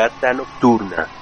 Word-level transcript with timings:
Fogata 0.00 0.32
nocturna 0.32 1.12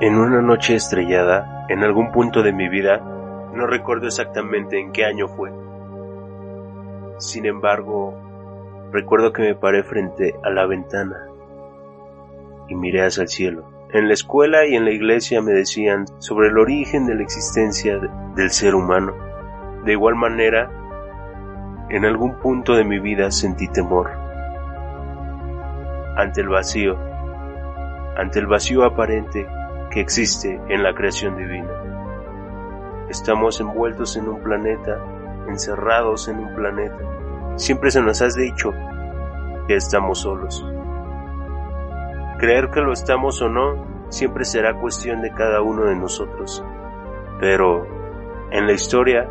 En 0.00 0.16
una 0.16 0.40
noche 0.40 0.76
estrellada, 0.76 1.66
en 1.68 1.82
algún 1.82 2.12
punto 2.12 2.44
de 2.44 2.52
mi 2.52 2.68
vida, 2.68 2.98
no 3.52 3.66
recuerdo 3.66 4.06
exactamente 4.06 4.78
en 4.78 4.92
qué 4.92 5.04
año 5.04 5.26
fue. 5.26 5.50
Sin 7.18 7.46
embargo, 7.46 8.14
recuerdo 8.92 9.32
que 9.32 9.42
me 9.42 9.54
paré 9.56 9.82
frente 9.82 10.36
a 10.44 10.50
la 10.50 10.66
ventana 10.66 11.26
y 12.68 12.76
miré 12.76 13.06
hacia 13.06 13.22
el 13.22 13.28
cielo. 13.28 13.64
En 13.92 14.06
la 14.06 14.14
escuela 14.14 14.66
y 14.66 14.76
en 14.76 14.84
la 14.84 14.92
iglesia 14.92 15.42
me 15.42 15.50
decían 15.50 16.04
sobre 16.20 16.46
el 16.46 16.58
origen 16.58 17.06
de 17.06 17.16
la 17.16 17.22
existencia 17.24 17.98
del 18.36 18.50
ser 18.50 18.76
humano. 18.76 19.16
De 19.84 19.90
igual 19.94 20.14
manera, 20.14 20.70
en 21.88 22.04
algún 22.04 22.38
punto 22.38 22.76
de 22.76 22.84
mi 22.84 23.00
vida 23.00 23.32
sentí 23.32 23.66
temor 23.66 24.12
ante 26.14 26.40
el 26.40 26.50
vacío, 26.50 26.96
ante 28.16 28.38
el 28.38 28.46
vacío 28.46 28.84
aparente 28.84 29.57
existe 30.00 30.60
en 30.68 30.82
la 30.82 30.94
creación 30.94 31.36
divina. 31.36 31.70
Estamos 33.08 33.60
envueltos 33.60 34.16
en 34.16 34.28
un 34.28 34.42
planeta, 34.42 34.98
encerrados 35.48 36.28
en 36.28 36.38
un 36.38 36.54
planeta. 36.54 36.98
Siempre 37.56 37.90
se 37.90 38.02
nos 38.02 38.20
ha 38.20 38.28
dicho 38.28 38.72
que 39.66 39.76
estamos 39.76 40.20
solos. 40.20 40.64
Creer 42.38 42.70
que 42.70 42.80
lo 42.80 42.92
estamos 42.92 43.40
o 43.42 43.48
no 43.48 43.86
siempre 44.10 44.44
será 44.44 44.74
cuestión 44.74 45.22
de 45.22 45.32
cada 45.32 45.62
uno 45.62 45.84
de 45.84 45.96
nosotros. 45.96 46.62
Pero 47.40 47.86
en 48.50 48.66
la 48.66 48.72
historia, 48.72 49.28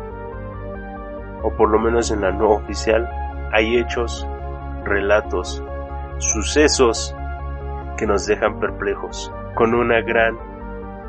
o 1.42 1.50
por 1.56 1.70
lo 1.70 1.78
menos 1.78 2.10
en 2.10 2.20
la 2.20 2.32
no 2.32 2.50
oficial, 2.50 3.08
hay 3.52 3.78
hechos, 3.78 4.26
relatos, 4.84 5.62
sucesos 6.18 7.14
que 7.96 8.06
nos 8.06 8.26
dejan 8.26 8.60
perplejos, 8.60 9.32
con 9.54 9.74
una 9.74 10.00
gran 10.00 10.47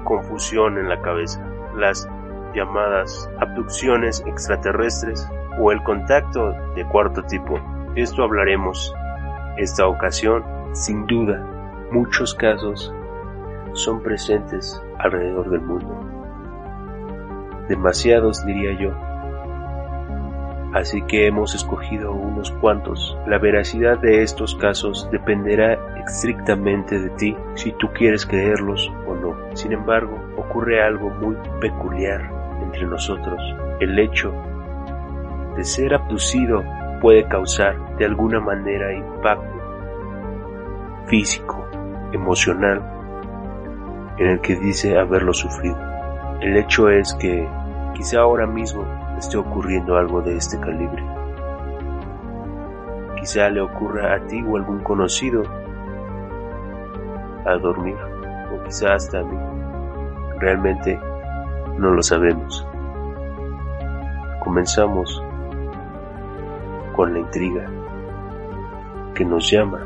confusión 0.09 0.79
en 0.79 0.89
la 0.89 0.99
cabeza, 1.01 1.39
las 1.75 2.09
llamadas 2.55 3.29
abducciones 3.39 4.23
extraterrestres 4.25 5.29
o 5.59 5.71
el 5.71 5.81
contacto 5.83 6.51
de 6.75 6.83
cuarto 6.85 7.21
tipo. 7.23 7.59
De 7.93 8.01
esto 8.01 8.23
hablaremos 8.23 8.93
esta 9.57 9.87
ocasión. 9.87 10.43
Sin 10.73 11.05
duda, 11.05 11.45
muchos 11.91 12.33
casos 12.33 12.93
son 13.73 14.01
presentes 14.01 14.81
alrededor 14.97 15.49
del 15.51 15.61
mundo. 15.61 15.95
Demasiados 17.67 18.43
diría 18.45 18.79
yo. 18.79 19.08
Así 20.74 21.02
que 21.02 21.25
hemos 21.25 21.56
escogido 21.56 22.13
unos 22.13 22.52
cuantos. 22.52 23.18
La 23.25 23.40
veracidad 23.40 23.97
de 23.97 24.22
estos 24.22 24.53
casos 24.56 25.09
dependerá 25.12 25.80
estrictamente 26.06 27.00
de 27.00 27.09
ti 27.12 27.35
si 27.56 27.72
tú 27.72 27.88
quieres 27.91 28.25
creerlos 28.25 28.91
o 29.07 29.16
no. 29.16 29.35
Sin 29.56 29.74
embargo, 29.74 30.19
ocurre 30.38 30.84
algo 30.84 31.09
muy 31.09 31.35
peculiar 31.59 32.31
entre 32.62 32.85
nosotros. 32.85 33.41
El 33.80 33.97
hecho 33.97 34.31
de 35.56 35.63
ser 35.63 35.96
abducido 35.96 36.63
puede 37.01 37.28
causar 37.28 37.97
de 37.97 38.06
alguna 38.06 38.40
manera 38.40 38.94
impacto 38.94 39.59
físico, 41.07 41.68
emocional, 42.12 42.84
en 44.19 44.28
el 44.28 44.41
que 44.41 44.56
dice 44.56 45.00
haberlo 45.00 45.34
sufrido. 45.34 45.78
El 46.41 46.56
hecho 46.57 46.90
es 46.90 47.16
que 47.16 47.47
quizá 47.96 48.19
ahora 48.19 48.46
mismo 48.46 48.86
esté 49.19 49.38
ocurriendo 49.38 49.97
algo 49.97 50.22
de 50.22 50.38
este 50.38 50.59
calibre. 50.59 51.03
Quizá 53.19 53.50
le 53.50 53.62
ocurra 53.62 54.16
a 54.16 54.19
ti 54.28 54.41
o 54.47 54.56
algún 54.56 54.80
conocido 54.80 55.44
a 57.46 57.56
dormir, 57.56 57.97
o 58.53 58.63
quizá 58.63 58.94
hasta 58.94 59.19
a 59.19 59.24
mí. 59.24 59.38
Realmente 60.40 60.97
no 61.78 61.91
lo 61.91 62.02
sabemos. 62.02 62.66
Comenzamos 64.44 65.22
con 66.96 67.13
la 67.13 67.19
intriga 67.19 67.69
que 69.16 69.25
nos 69.25 69.51
llama 69.51 69.81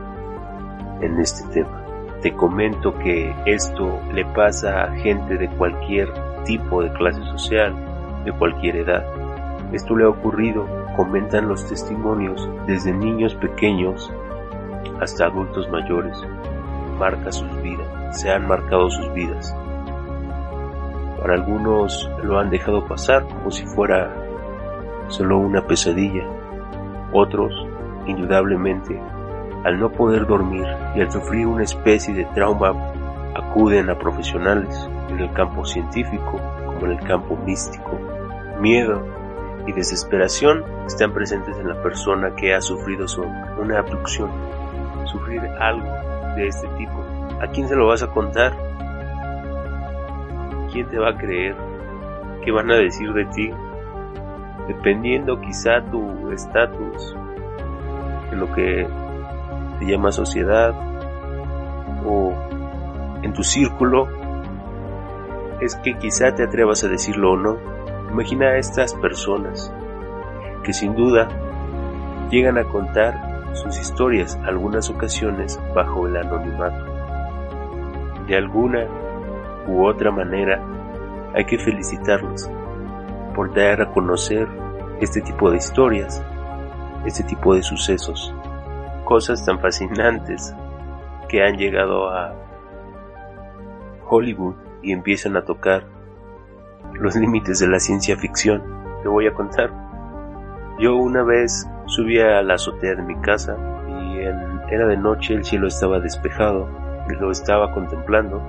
en 1.02 1.20
este 1.20 1.48
tema. 1.50 1.84
Te 2.22 2.34
comento 2.34 2.98
que 3.00 3.34
esto 3.46 4.00
le 4.14 4.26
pasa 4.26 4.84
a 4.84 4.96
gente 4.98 5.38
de 5.38 5.50
cualquier 5.50 6.10
tipo 6.46 6.84
de 6.84 6.94
clase 6.94 7.22
social, 7.24 7.74
de 8.24 8.32
cualquier 8.32 8.78
edad. 8.78 9.23
Esto 9.74 9.96
le 9.96 10.06
ha 10.06 10.10
ocurrido, 10.10 10.68
comentan 10.96 11.48
los 11.48 11.68
testimonios, 11.68 12.48
desde 12.68 12.94
niños 12.94 13.34
pequeños 13.34 14.14
hasta 15.02 15.26
adultos 15.26 15.68
mayores. 15.72 16.16
Marca 17.00 17.32
sus 17.32 17.52
vidas, 17.64 18.22
se 18.22 18.30
han 18.30 18.48
marcado 18.48 18.92
sus 18.92 19.12
vidas. 19.14 19.56
Para 21.20 21.34
algunos 21.34 22.08
lo 22.24 22.38
han 22.38 22.52
dejado 22.52 22.86
pasar 22.86 23.26
como 23.28 23.50
si 23.50 23.66
fuera 23.66 24.14
solo 25.08 25.40
una 25.40 25.66
pesadilla. 25.66 26.24
Otros, 27.12 27.52
indudablemente, 28.06 29.02
al 29.64 29.80
no 29.80 29.92
poder 29.92 30.28
dormir 30.28 30.68
y 30.96 31.02
al 31.02 31.12
sufrir 31.12 31.48
una 31.48 31.64
especie 31.64 32.14
de 32.14 32.26
trauma, 32.26 32.74
acuden 33.34 33.90
a 33.90 33.98
profesionales 33.98 34.88
en 35.10 35.20
el 35.20 35.34
campo 35.34 35.66
científico 35.66 36.40
como 36.64 36.86
en 36.86 36.92
el 36.92 37.00
campo 37.00 37.36
místico. 37.38 38.00
Miedo 38.60 39.23
y 39.66 39.72
desesperación 39.72 40.64
están 40.86 41.14
presentes 41.14 41.58
en 41.58 41.68
la 41.68 41.82
persona 41.82 42.36
que 42.36 42.54
ha 42.54 42.62
sufrido 42.62 43.06
una 43.60 43.80
abducción. 43.80 44.30
Sufrir 45.06 45.42
algo 45.60 45.90
de 46.36 46.48
este 46.48 46.68
tipo. 46.78 47.04
¿A 47.42 47.48
quién 47.48 47.68
se 47.68 47.76
lo 47.76 47.88
vas 47.88 48.04
a 48.04 48.08
contar? 48.08 48.54
¿Quién 50.72 50.88
te 50.88 50.98
va 50.98 51.10
a 51.10 51.18
creer? 51.18 51.56
¿Qué 52.44 52.52
van 52.52 52.72
a 52.72 52.76
decir 52.76 53.14
de 53.14 53.26
ti? 53.26 53.52
Dependiendo 54.68 55.40
quizá 55.40 55.82
tu 55.92 56.32
estatus, 56.32 57.16
en 58.32 58.40
lo 58.40 58.52
que 58.54 58.88
se 59.80 59.86
llama 59.86 60.12
sociedad 60.12 60.74
o 62.06 62.34
en 63.22 63.34
tu 63.34 63.44
círculo, 63.44 64.08
es 65.62 65.76
que 65.78 65.98
quizá 65.98 66.34
te 66.36 66.44
atrevas 66.44 66.84
a 66.84 66.88
decirlo 66.88 67.34
o 67.34 67.38
no. 67.38 67.58
Imagina 68.14 68.50
a 68.50 68.58
estas 68.58 68.94
personas 68.94 69.74
que 70.64 70.72
sin 70.72 70.94
duda 70.94 71.28
llegan 72.30 72.60
a 72.60 72.64
contar 72.64 73.56
sus 73.56 73.76
historias 73.80 74.38
algunas 74.46 74.88
ocasiones 74.92 75.60
bajo 75.74 76.06
el 76.06 76.18
anonimato. 76.18 76.86
De 78.28 78.38
alguna 78.38 78.86
u 79.68 79.84
otra 79.84 80.12
manera 80.12 80.64
hay 81.34 81.46
que 81.46 81.58
felicitarlos 81.58 82.52
por 83.34 83.52
dar 83.52 83.82
a 83.82 83.92
conocer 83.92 84.48
este 85.02 85.22
tipo 85.22 85.50
de 85.50 85.58
historias, 85.58 86.24
este 87.08 87.24
tipo 87.24 87.56
de 87.56 87.64
sucesos, 87.64 88.32
cosas 89.06 89.44
tan 89.44 89.58
fascinantes 89.58 90.54
que 91.28 91.42
han 91.42 91.58
llegado 91.58 92.12
a 92.12 92.36
Hollywood 94.08 94.54
y 94.84 94.92
empiezan 94.92 95.36
a 95.36 95.46
tocar 95.46 95.93
los 96.94 97.16
límites 97.16 97.60
de 97.60 97.68
la 97.68 97.80
ciencia 97.80 98.18
ficción. 98.18 98.64
Te 99.02 99.10
voy 99.10 99.28
a 99.28 99.34
contar. 99.34 99.72
Yo 100.80 100.96
una 100.96 101.24
vez 101.24 101.68
subí 101.86 102.20
a 102.20 102.42
la 102.42 102.56
azotea 102.56 102.96
de 102.96 103.04
mi 103.04 103.16
casa 103.22 103.56
y 103.90 104.20
era 104.20 104.88
de 104.88 104.98
noche, 104.98 105.34
el 105.34 105.44
cielo 105.44 105.68
estaba 105.68 106.00
despejado 106.00 106.68
y 107.10 107.16
lo 107.16 107.32
estaba 107.32 107.72
contemplando 107.74 108.42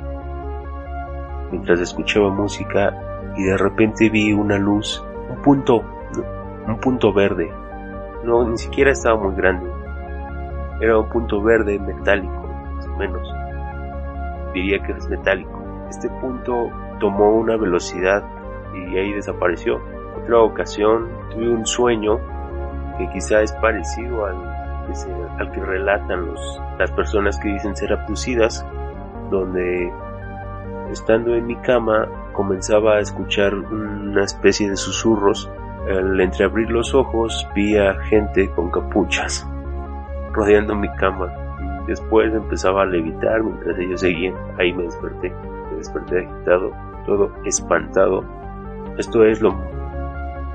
mientras 1.55 1.79
escuchaba 1.81 2.31
música 2.31 2.93
y 3.37 3.45
de 3.45 3.57
repente 3.57 4.11
vi 4.11 4.33
una 4.33 4.59
luz, 4.59 5.05
un 5.31 5.41
punto, 5.43 5.85
un 6.67 6.79
punto 6.81 7.13
verde. 7.13 7.53
No, 8.25 8.49
ni 8.49 8.59
siquiera 8.59 8.91
estaba 8.91 9.21
muy 9.21 9.35
grande. 9.37 9.71
Era 10.81 10.99
un 10.99 11.09
punto 11.09 11.41
verde 11.43 11.79
metálico, 11.79 12.49
más 12.75 12.87
o 12.87 12.97
menos. 12.97 13.35
Diría 14.53 14.83
que 14.83 14.93
es 14.93 15.09
metálico. 15.09 15.63
Este 15.89 16.09
punto 16.21 16.71
tomó 16.99 17.31
una 17.33 17.57
velocidad 17.57 18.25
y 18.75 18.97
ahí 18.97 19.13
desapareció. 19.13 19.81
Otra 20.17 20.41
ocasión 20.41 21.09
tuve 21.31 21.49
un 21.49 21.67
sueño 21.67 22.19
que 22.99 23.09
quizá 23.11 23.43
es 23.43 23.53
parecido 23.53 24.27
al 24.27 24.37
que, 24.87 25.43
al 25.43 25.53
que 25.53 25.61
relatan 25.61 26.35
las 26.79 26.91
personas 26.93 27.39
que 27.39 27.49
dicen 27.49 27.77
ser 27.77 27.93
abducidas, 27.93 28.67
donde 29.31 29.93
estando 30.91 31.35
en 31.35 31.47
mi 31.47 31.57
cama 31.57 32.09
comenzaba 32.33 32.97
a 32.97 33.01
escuchar 33.01 33.55
una 33.55 34.25
especie 34.25 34.71
de 34.71 34.77
susurros. 34.77 35.51
Al 35.89 36.19
entreabrir 36.19 36.71
los 36.71 36.95
ojos 36.95 37.47
vi 37.55 37.77
a 37.77 37.95
gente 38.05 38.51
con 38.51 38.71
capuchas 38.71 39.47
rodeando 40.33 40.75
mi 40.75 40.89
cama. 40.95 41.33
Después 41.87 42.33
empezaba 42.35 42.83
a 42.83 42.87
levitar 42.87 43.43
mientras 43.43 43.79
ellos 43.79 44.01
seguían. 44.01 44.35
Ahí 44.59 44.73
me 44.73 44.85
desperté. 44.85 45.33
Desperté 45.77 46.27
agitado, 46.27 46.73
todo 47.07 47.31
espantado. 47.45 48.25
Esto 48.99 49.25
es 49.25 49.41
lo 49.41 49.55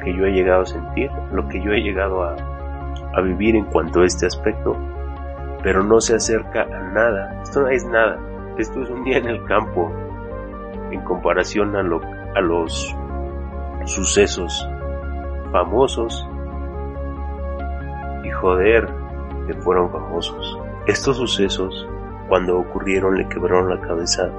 que 0.04 0.16
yo 0.16 0.26
he 0.26 0.32
llegado 0.32 0.62
a 0.62 0.66
sentir, 0.66 1.12
lo 1.32 1.48
que 1.48 1.62
yo 1.62 1.72
he 1.72 1.82
llegado 1.82 2.24
a, 2.24 2.36
a 3.14 3.22
vivir 3.22 3.56
en 3.56 3.66
cuanto 3.66 4.02
a 4.02 4.06
este 4.06 4.26
aspecto. 4.26 4.76
Pero 5.62 5.84
no 5.84 6.00
se 6.00 6.16
acerca 6.16 6.64
a 6.64 6.80
nada. 6.94 7.42
Esto 7.44 7.62
no 7.62 7.68
es 7.70 7.86
nada. 7.86 8.18
Esto 8.58 8.82
es 8.82 8.90
un 8.90 9.04
día 9.04 9.18
en 9.18 9.28
el 9.28 9.44
campo, 9.46 9.92
en 10.92 11.02
comparación 11.02 11.76
a, 11.76 11.84
lo, 11.84 12.02
a 12.36 12.42
los 12.42 12.96
sucesos 13.86 14.68
famosos 15.52 16.28
y 18.24 18.30
joder 18.30 18.88
que 19.48 19.54
fueron 19.56 19.90
famosos. 19.92 20.60
Estos 20.88 21.18
sucesos, 21.18 21.88
cuando 22.28 22.60
ocurrieron, 22.60 23.18
le 23.18 23.28
quebraron 23.28 23.70
la 23.70 23.80
cabeza 23.82 24.30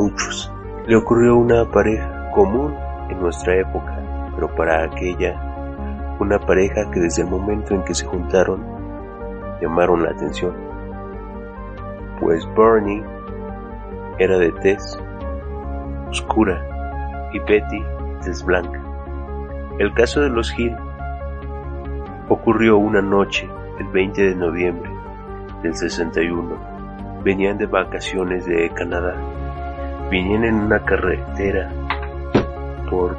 muchos. 0.00 0.50
Le 0.86 0.96
ocurrió 0.96 1.36
una 1.36 1.70
pareja 1.70 2.30
común 2.34 2.74
en 3.10 3.20
nuestra 3.20 3.56
época, 3.56 4.30
pero 4.34 4.54
para 4.54 4.84
aquella, 4.84 6.16
una 6.18 6.38
pareja 6.38 6.90
que 6.90 7.00
desde 7.00 7.22
el 7.22 7.28
momento 7.28 7.74
en 7.74 7.84
que 7.84 7.94
se 7.94 8.06
juntaron, 8.06 8.64
llamaron 9.60 10.02
la 10.02 10.10
atención. 10.10 10.54
Pues 12.18 12.46
Bernie 12.56 13.04
era 14.18 14.38
de 14.38 14.52
tez 14.52 14.98
oscura 16.08 17.30
y 17.32 17.38
Betty 17.40 17.82
es 18.26 18.44
blanca. 18.44 18.82
El 19.78 19.92
caso 19.94 20.20
de 20.20 20.30
los 20.30 20.58
Hill 20.58 20.76
ocurrió 22.28 22.78
una 22.78 23.00
noche, 23.00 23.48
el 23.78 23.86
20 23.88 24.22
de 24.22 24.34
noviembre 24.34 24.90
del 25.62 25.74
61. 25.74 26.58
Venían 27.22 27.58
de 27.58 27.66
vacaciones 27.66 28.46
de 28.46 28.70
Canadá. 28.70 29.14
Venían 30.10 30.44
en 30.44 30.54
una 30.56 30.80
carretera 30.84 31.70
por 32.90 33.16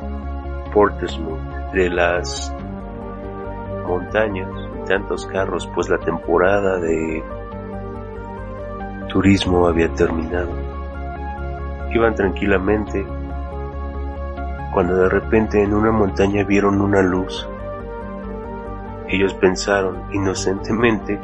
Portsmouth 0.74 1.40
de 1.74 1.90
las 1.90 2.54
montañas 3.88 4.50
tantos 4.86 5.26
carros, 5.28 5.70
pues 5.74 5.90
la 5.90 5.98
temporada 6.00 6.78
de 6.80 7.24
turismo 9.08 9.68
había 9.68 9.88
terminado. 9.94 10.52
Iban 11.94 12.16
tranquilamente 12.16 13.06
cuando 14.74 14.96
de 14.96 15.10
repente 15.10 15.62
en 15.62 15.74
una 15.74 15.92
montaña 15.92 16.44
vieron 16.44 16.82
una 16.82 17.02
luz. 17.02 17.48
Ellos 19.08 19.34
pensaron 19.36 20.04
inocentemente 20.14 21.20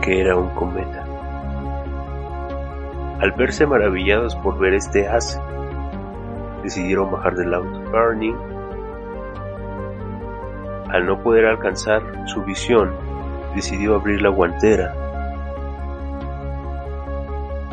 que 0.00 0.20
era 0.20 0.36
un 0.36 0.50
cometa. 0.50 1.01
Al 3.22 3.30
verse 3.30 3.64
maravillados 3.68 4.34
por 4.34 4.58
ver 4.58 4.74
este 4.74 5.06
haz, 5.06 5.40
decidieron 6.64 7.12
bajar 7.12 7.36
del 7.36 7.54
auto. 7.54 7.80
Barney, 7.92 8.34
al 10.88 11.06
no 11.06 11.22
poder 11.22 11.46
alcanzar 11.46 12.02
su 12.26 12.42
visión, 12.42 12.90
decidió 13.54 13.94
abrir 13.94 14.20
la 14.22 14.28
guantera 14.30 14.92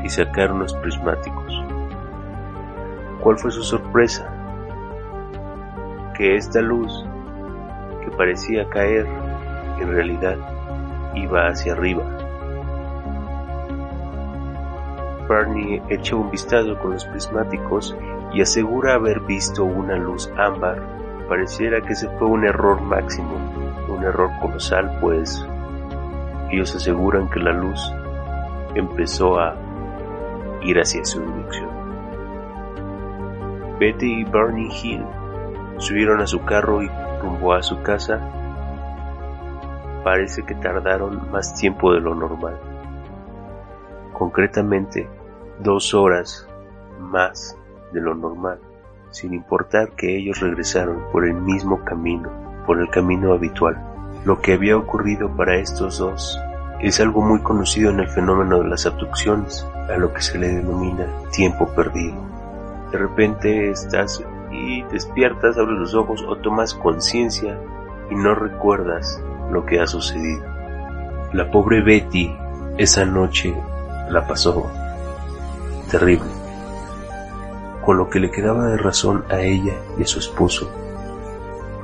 y 0.03 0.09
sacar 0.09 0.51
unos 0.51 0.75
prismáticos. 0.75 1.65
¿Cuál 3.19 3.39
fue 3.39 3.49
su 3.49 3.63
sorpresa? 3.63 4.31
Que 6.15 6.35
esta 6.35 6.61
luz, 6.61 7.03
que 8.03 8.11
parecía 8.11 8.69
caer, 8.69 9.07
en 9.79 9.89
realidad 9.95 10.37
iba 11.15 11.47
hacia 11.47 11.73
arriba. 11.73 12.18
Barney 15.29 15.79
echa 15.89 16.15
un 16.15 16.31
vistazo 16.31 16.75
con 16.79 16.93
los 16.93 17.05
prismáticos 17.05 17.95
y 18.33 18.41
asegura 18.41 18.95
haber 18.95 19.19
visto 19.19 19.63
una 19.63 19.95
luz 19.95 20.27
ámbar. 20.35 20.81
Pareciera 21.29 21.81
que 21.81 21.93
ese 21.93 22.09
fue 22.17 22.27
un 22.27 22.45
error 22.45 22.81
máximo, 22.81 23.35
un 23.87 24.03
error 24.03 24.31
colosal, 24.41 24.97
pues 24.99 25.47
ellos 26.49 26.75
aseguran 26.75 27.29
que 27.29 27.39
la 27.39 27.53
luz 27.53 27.93
empezó 28.73 29.39
a 29.39 29.55
ir 30.63 30.79
hacia 30.79 31.05
su 31.05 31.21
dirección. 31.21 31.69
Betty 33.79 34.21
y 34.21 34.23
Barney 34.23 34.67
Hill 34.81 35.05
subieron 35.77 36.21
a 36.21 36.27
su 36.27 36.43
carro 36.43 36.81
y 36.81 36.89
rumbo 37.21 37.53
a 37.53 37.61
su 37.61 37.79
casa. 37.83 38.19
Parece 40.03 40.43
que 40.43 40.55
tardaron 40.55 41.29
más 41.29 41.53
tiempo 41.53 41.93
de 41.93 41.99
lo 41.99 42.15
normal. 42.15 42.57
Concretamente, 44.11 45.07
dos 45.59 45.93
horas 45.93 46.47
más 46.99 47.57
de 47.91 48.01
lo 48.01 48.15
normal, 48.15 48.59
sin 49.11 49.33
importar 49.33 49.91
que 49.91 50.17
ellos 50.17 50.39
regresaron 50.39 51.03
por 51.11 51.25
el 51.25 51.35
mismo 51.35 51.83
camino, 51.83 52.29
por 52.65 52.79
el 52.79 52.89
camino 52.89 53.33
habitual. 53.33 53.77
Lo 54.25 54.41
que 54.41 54.53
había 54.53 54.77
ocurrido 54.77 55.35
para 55.35 55.57
estos 55.57 55.99
dos 55.99 56.39
es 56.81 56.99
algo 56.99 57.21
muy 57.21 57.39
conocido 57.41 57.91
en 57.91 57.99
el 57.99 58.07
fenómeno 58.07 58.59
de 58.59 58.69
las 58.69 58.85
abducciones, 58.85 59.65
a 59.89 59.97
lo 59.97 60.13
que 60.13 60.21
se 60.21 60.37
le 60.37 60.47
denomina 60.47 61.07
tiempo 61.31 61.67
perdido. 61.69 62.15
De 62.91 62.97
repente 62.97 63.69
estás 63.69 64.23
y 64.51 64.83
despiertas, 64.83 65.57
abres 65.57 65.77
los 65.77 65.95
ojos 65.95 66.23
o 66.27 66.37
tomas 66.37 66.73
conciencia 66.73 67.59
y 68.09 68.15
no 68.15 68.33
recuerdas 68.33 69.21
lo 69.51 69.65
que 69.65 69.79
ha 69.79 69.87
sucedido. 69.87 70.43
La 71.33 71.51
pobre 71.51 71.81
Betty 71.81 72.35
esa 72.77 73.05
noche 73.05 73.53
la 74.09 74.25
pasó 74.25 74.71
terrible, 75.89 76.29
con 77.85 77.97
lo 77.97 78.09
que 78.09 78.19
le 78.19 78.31
quedaba 78.31 78.67
de 78.67 78.77
razón 78.77 79.25
a 79.29 79.41
ella 79.41 79.73
y 79.97 80.03
a 80.03 80.07
su 80.07 80.19
esposo. 80.19 80.69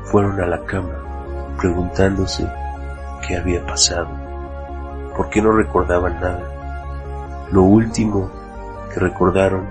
Fueron 0.05 0.39
a 0.39 0.45
la 0.45 0.63
cama 0.65 1.55
preguntándose 1.57 2.47
qué 3.27 3.38
había 3.38 3.65
pasado 3.65 4.25
¿Por 5.15 5.29
qué 5.29 5.41
no 5.41 5.53
recordaban 5.53 6.19
nada? 6.19 7.47
Lo 7.51 7.63
último 7.63 8.29
que 8.93 9.00
recordaron 9.00 9.65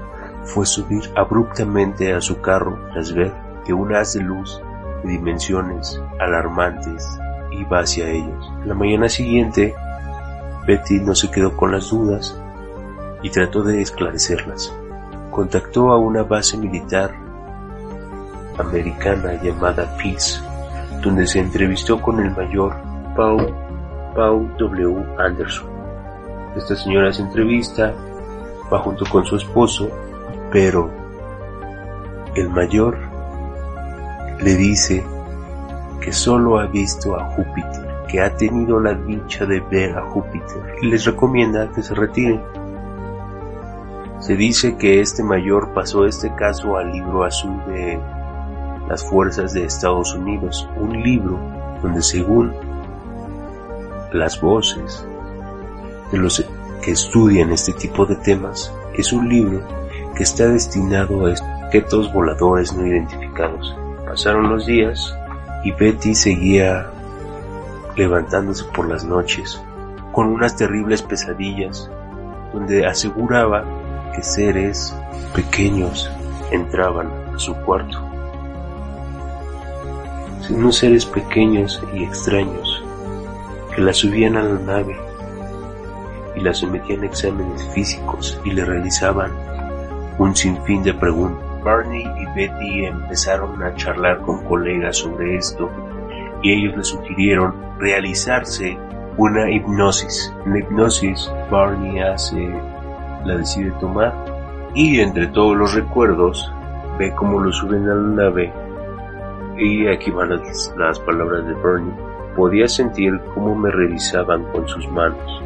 fue 0.44 0.64
subir 0.64 1.02
abruptamente 1.16 2.14
a 2.14 2.20
su 2.22 2.40
carro 2.40 2.78
tras 2.92 3.12
ver 3.12 3.32
que 3.64 3.74
un 3.74 3.94
haz 3.94 4.14
de 4.14 4.20
luz 4.20 4.62
de 5.02 5.10
dimensiones 5.10 6.00
alarmantes 6.18 7.06
iba 7.50 7.80
hacia 7.80 8.08
ellos. 8.08 8.52
La 8.64 8.74
mañana 8.74 9.08
siguiente, 9.10 9.74
Betty 10.66 11.00
no 11.00 11.14
se 11.14 11.30
quedó 11.30 11.54
con 11.54 11.72
las 11.72 11.90
dudas 11.90 12.40
y 13.25 13.31
trató 13.31 13.62
de 13.62 13.81
esclarecerlas. 13.81 14.73
Contactó 15.31 15.90
a 15.90 15.99
una 15.99 16.23
base 16.23 16.59
militar 16.59 17.11
americana 18.59 19.43
llamada 19.43 19.97
Peace, 19.97 20.40
donde 21.02 21.26
se 21.26 21.40
entrevistó 21.40 22.00
con 22.00 22.21
el 22.21 22.31
mayor 22.37 22.76
Paul, 23.16 23.52
Paul 24.14 24.54
W. 24.59 25.04
Anderson. 25.19 25.66
Esta 26.54 26.76
señora 26.76 27.12
se 27.12 27.23
entrevista, 27.23 27.95
va 28.73 28.78
junto 28.81 29.07
con 29.07 29.25
su 29.25 29.37
esposo, 29.37 29.88
pero 30.52 30.90
el 32.37 32.50
mayor 32.50 32.99
le 34.38 34.54
dice 34.54 35.02
que 36.02 36.12
solo 36.12 36.59
ha 36.59 36.66
visto 36.66 37.19
a 37.19 37.25
Júpiter, 37.31 38.04
que 38.07 38.21
ha 38.21 38.37
tenido 38.37 38.78
la 38.78 38.93
dicha 38.93 39.47
de 39.47 39.61
ver 39.61 39.97
a 39.97 40.02
Júpiter 40.11 40.76
y 40.83 40.88
les 40.88 41.07
recomienda 41.07 41.71
que 41.75 41.83
se 41.83 41.95
retiren. 41.95 42.43
Se 44.25 44.37
dice 44.37 44.78
que 44.78 45.02
este 45.02 45.23
mayor 45.23 45.75
pasó 45.75 46.07
este 46.07 46.35
caso 46.35 46.78
al 46.78 46.93
libro 46.93 47.25
azul 47.25 47.62
de 47.66 48.00
las 48.88 49.04
fuerzas 49.04 49.52
de 49.52 49.66
Estados 49.66 50.14
Unidos, 50.14 50.66
un 50.76 51.02
libro 51.02 51.38
donde 51.83 52.00
según 52.00 52.54
las 54.14 54.40
voces 54.40 55.07
de 56.11 56.16
los 56.16 56.43
que 56.83 56.93
estudian 56.93 57.52
este 57.52 57.75
tipo 57.75 58.07
de 58.07 58.16
temas, 58.16 58.73
es 58.95 59.12
un 59.12 59.28
libro 59.28 59.61
que 60.16 60.23
está 60.23 60.47
destinado 60.47 61.26
a 61.26 61.35
objetos 61.66 62.11
voladores 62.11 62.73
no 62.73 62.87
identificados. 62.87 63.76
Pasaron 64.07 64.49
los 64.49 64.64
días 64.64 65.14
y 65.64 65.73
Betty 65.73 66.14
seguía 66.14 66.87
levantándose 67.95 68.64
por 68.75 68.88
las 68.88 69.04
noches 69.04 69.61
con 70.12 70.28
unas 70.28 70.57
terribles 70.57 71.02
pesadillas 71.02 71.90
donde 72.54 72.87
aseguraba 72.87 73.83
que 74.14 74.23
seres 74.23 74.94
pequeños 75.35 76.11
entraban 76.50 77.09
a 77.35 77.38
su 77.38 77.54
cuarto. 77.54 77.99
Unos 80.50 80.76
seres 80.76 81.06
pequeños 81.06 81.83
y 81.94 82.04
extraños 82.04 82.83
que 83.75 83.83
la 83.83 83.92
subían 83.92 84.37
a 84.37 84.42
la 84.42 84.59
nave 84.61 84.97
y 86.37 86.40
la 86.40 86.52
sometían 86.52 87.02
a 87.02 87.06
exámenes 87.06 87.64
físicos 87.75 88.38
y 88.44 88.50
le 88.50 88.64
realizaban 88.64 89.33
un 90.18 90.35
sinfín 90.37 90.83
de 90.83 90.94
preguntas. 90.94 91.44
Barney 91.64 92.04
y 92.04 92.26
Betty 92.37 92.85
empezaron 92.85 93.62
a 93.62 93.75
charlar 93.75 94.21
con 94.21 94.44
colegas 94.44 94.99
sobre 94.99 95.37
esto 95.37 95.71
y 96.42 96.52
ellos 96.52 96.76
le 96.76 96.85
sugirieron 96.85 97.54
realizarse 97.78 98.76
una 99.16 99.50
hipnosis. 99.50 100.33
La 100.44 100.59
hipnosis 100.59 101.30
Barney 101.50 102.00
hace, 102.00 102.52
la 103.25 103.37
decide 103.37 103.73
tomar 103.81 104.14
y 104.75 105.00
entre 105.00 105.26
todos 105.28 105.57
los 105.57 105.75
recuerdos 105.75 106.52
ve 106.99 107.12
cómo 107.14 107.40
lo 107.40 107.52
suben 107.52 107.88
a 107.88 107.95
la 107.95 108.25
nave 108.25 108.52
y 109.57 109.87
aquí 109.87 110.11
van 110.11 110.31
las, 110.31 110.99
palabras 111.07 111.47
de 111.47 111.54
Barney. 111.54 111.93
Podía 112.37 112.66
sentir 112.66 113.21
cómo 113.33 113.54
me 113.54 113.71
revisaban 113.71 114.43
con 114.52 114.66
sus 114.66 114.88
manos. 114.88 115.43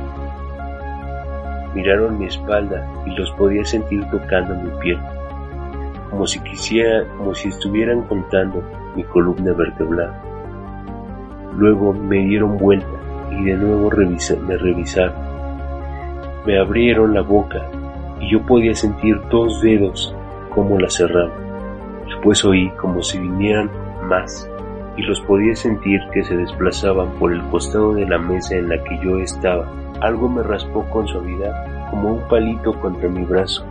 Miraron 1.75 2.19
mi 2.19 2.25
espalda 2.25 2.87
y 3.05 3.11
los 3.11 3.31
podía 3.33 3.65
sentir 3.65 4.03
tocando 4.11 4.55
mi 4.55 4.71
piel 4.81 4.99
como 6.11 6.27
si 6.27 6.41
quisiera, 6.41 7.07
como 7.17 7.35
si 7.35 7.49
estuvieran 7.49 8.03
contando 8.03 8.63
mi 8.97 9.05
columna 9.05 9.53
vertebral. 9.53 10.13
Luego 11.57 11.93
me 11.93 12.19
dieron 12.19 12.57
vuelta 12.57 12.87
y 13.31 13.45
de 13.45 13.55
nuevo 13.57 13.91
me 13.91 14.57
revisaron. 14.57 15.28
Me 16.47 16.59
abrieron 16.59 17.14
la 17.14 17.23
boca 17.23 17.68
y 18.21 18.30
yo 18.30 18.42
podía 18.42 18.75
sentir 18.75 19.21
dos 19.30 19.61
dedos 19.61 20.14
como 20.54 20.78
la 20.78 20.88
cerraban. 20.88 21.33
Después 22.07 22.45
oí 22.45 22.71
como 22.71 23.02
si 23.02 23.18
vinieran 23.18 23.71
más 24.09 24.50
y 24.97 25.02
los 25.02 25.21
podía 25.21 25.54
sentir 25.54 26.00
que 26.12 26.25
se 26.25 26.37
desplazaban 26.37 27.11
por 27.18 27.33
el 27.33 27.42
costado 27.45 27.95
de 27.95 28.07
la 28.07 28.18
mesa 28.18 28.57
en 28.57 28.68
la 28.68 28.83
que 28.83 28.99
yo 28.99 29.18
estaba. 29.18 29.71
Algo 30.00 30.28
me 30.28 30.42
raspó 30.42 30.85
con 30.90 31.07
suavidad 31.07 31.90
como 31.90 32.14
un 32.14 32.28
palito 32.28 32.73
contra 32.80 33.09
mi 33.09 33.25
brazo 33.25 33.64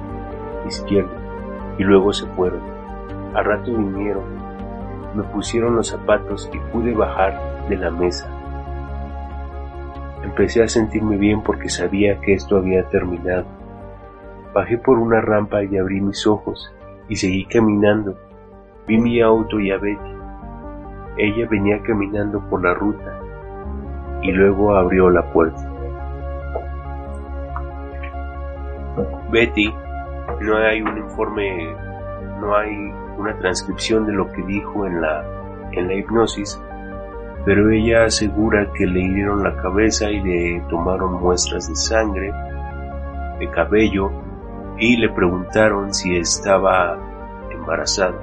izquierdo 0.68 1.12
y 1.78 1.84
luego 1.84 2.14
se 2.14 2.26
fueron. 2.28 2.62
Al 3.34 3.46
rato 3.46 3.74
vinieron, 3.74 4.24
me 5.14 5.24
pusieron 5.24 5.76
los 5.76 5.88
zapatos 5.88 6.50
y 6.54 6.60
pude 6.72 6.94
bajar 6.94 7.68
de 7.68 7.78
la 7.78 7.92
mesa. 7.92 8.37
Empecé 10.38 10.62
a 10.62 10.68
sentirme 10.68 11.18
bien 11.18 11.42
porque 11.42 11.68
sabía 11.68 12.22
que 12.22 12.36
esto 12.36 12.58
había 12.58 12.88
terminado. 12.90 13.48
Bajé 14.54 14.78
por 14.78 15.00
una 15.00 15.20
rampa 15.20 15.64
y 15.64 15.76
abrí 15.80 16.00
mis 16.00 16.28
ojos 16.28 16.72
y 17.10 17.16
seguí 17.16 17.46
caminando. 17.46 18.16
Vi 18.86 19.00
mi 19.00 19.20
auto 19.20 19.60
y 19.60 19.72
a 19.72 19.80
Betty. 19.80 20.16
Ella 21.18 21.48
venía 21.50 21.82
caminando 21.82 22.40
por 22.52 22.64
la 22.64 22.76
ruta 22.76 23.20
y 24.22 24.32
luego 24.32 24.76
abrió 24.76 25.10
la 25.10 25.24
puerta. 25.34 25.74
Betty 29.32 29.74
no 30.42 30.56
hay 30.56 30.84
un 30.84 31.00
informe, 31.00 31.76
no 32.40 32.56
hay 32.56 32.94
una 33.18 33.36
transcripción 33.40 34.06
de 34.06 34.14
lo 34.14 34.32
que 34.32 34.44
dijo 34.44 34.86
en 34.86 35.02
la, 35.02 35.26
en 35.72 35.88
la 35.88 35.96
hipnosis, 35.96 36.62
pero 37.48 37.72
ella 37.72 38.04
asegura 38.04 38.74
que 38.74 38.86
le 38.86 39.00
hirieron 39.00 39.42
la 39.42 39.56
cabeza 39.56 40.12
y 40.12 40.22
le 40.22 40.60
tomaron 40.68 41.14
muestras 41.14 41.70
de 41.70 41.78
sangre, 41.78 42.30
de 43.40 43.50
cabello, 43.52 44.12
y 44.78 44.98
le 44.98 45.08
preguntaron 45.08 45.94
si 45.94 46.18
estaba 46.18 47.00
embarazada. 47.50 48.22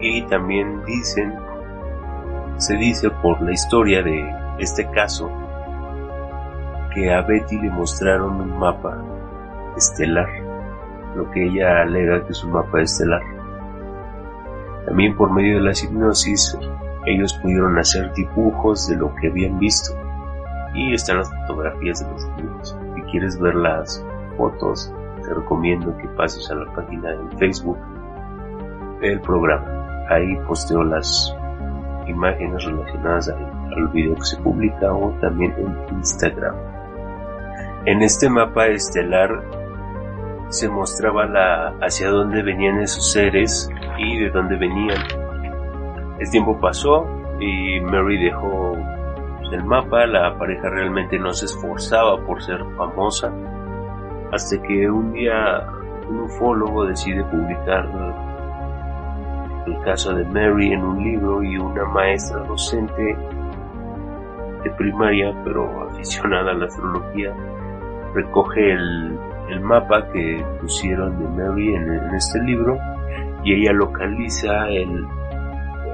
Y 0.00 0.22
también 0.26 0.84
dicen, 0.84 1.34
se 2.58 2.76
dice 2.76 3.10
por 3.10 3.42
la 3.42 3.50
historia 3.50 4.04
de 4.04 4.24
este 4.60 4.88
caso, 4.92 5.28
que 6.94 7.12
a 7.12 7.22
Betty 7.22 7.58
le 7.58 7.70
mostraron 7.70 8.40
un 8.40 8.56
mapa 8.56 9.02
estelar 9.76 10.28
lo 11.16 11.28
que 11.32 11.44
ella 11.44 11.82
alega 11.82 12.24
que 12.24 12.30
es 12.30 12.44
un 12.44 12.52
mapa 12.52 12.82
estelar. 12.82 13.22
También 14.86 15.16
por 15.16 15.32
medio 15.32 15.56
de 15.56 15.62
la 15.64 15.72
hipnosis 15.72 16.56
ellos 17.06 17.34
pudieron 17.34 17.78
hacer 17.78 18.12
dibujos 18.14 18.88
de 18.88 18.96
lo 18.96 19.14
que 19.16 19.28
habían 19.28 19.58
visto 19.58 19.92
y 20.74 20.94
están 20.94 21.18
las 21.18 21.30
fotografías 21.30 22.00
de 22.00 22.10
los 22.10 22.36
dibujos. 22.36 22.76
Si 22.94 23.02
quieres 23.10 23.38
ver 23.38 23.54
las 23.54 24.04
fotos, 24.36 24.92
te 25.22 25.34
recomiendo 25.34 25.96
que 25.98 26.08
pases 26.08 26.50
a 26.50 26.54
la 26.54 26.72
página 26.72 27.10
de 27.10 27.36
Facebook 27.36 27.78
del 29.00 29.20
programa. 29.20 30.06
Ahí 30.08 30.36
posteo 30.46 30.82
las 30.84 31.34
imágenes 32.06 32.64
relacionadas 32.64 33.28
al, 33.28 33.44
al 33.76 33.88
video 33.88 34.14
que 34.14 34.24
se 34.24 34.36
publica 34.38 34.92
o 34.92 35.10
también 35.20 35.54
en 35.58 35.96
Instagram. 35.96 36.54
En 37.84 38.02
este 38.02 38.30
mapa 38.30 38.66
estelar 38.68 39.42
se 40.48 40.68
mostraba 40.68 41.26
la, 41.26 41.74
hacia 41.80 42.10
dónde 42.10 42.42
venían 42.42 42.80
esos 42.80 43.10
seres 43.10 43.68
y 43.98 44.18
de 44.18 44.30
dónde 44.30 44.56
venían. 44.56 45.21
El 46.18 46.30
tiempo 46.30 46.58
pasó 46.60 47.06
y 47.40 47.80
Mary 47.80 48.24
dejó 48.24 48.76
el 49.50 49.64
mapa, 49.64 50.06
la 50.06 50.36
pareja 50.38 50.70
realmente 50.70 51.18
no 51.18 51.32
se 51.32 51.46
esforzaba 51.46 52.16
por 52.24 52.42
ser 52.42 52.64
famosa, 52.76 53.32
hasta 54.32 54.62
que 54.62 54.88
un 54.88 55.12
día 55.12 55.66
un 56.08 56.20
ufólogo 56.20 56.86
decide 56.86 57.22
publicar 57.24 57.88
el 59.66 59.78
caso 59.84 60.14
de 60.14 60.24
Mary 60.24 60.72
en 60.72 60.82
un 60.82 61.02
libro 61.02 61.42
y 61.42 61.56
una 61.56 61.84
maestra 61.84 62.40
docente 62.44 63.16
de 64.64 64.70
primaria, 64.70 65.34
pero 65.44 65.88
aficionada 65.90 66.52
a 66.52 66.54
la 66.54 66.66
astrología, 66.66 67.34
recoge 68.14 68.72
el 68.72 69.18
el 69.52 69.60
mapa 69.60 70.08
que 70.12 70.44
pusieron 70.60 71.18
de 71.18 71.42
Mary 71.42 71.74
en, 71.74 72.14
este 72.14 72.40
libro 72.42 72.78
y 73.44 73.54
ella 73.54 73.72
localiza 73.72 74.68
el, 74.68 75.06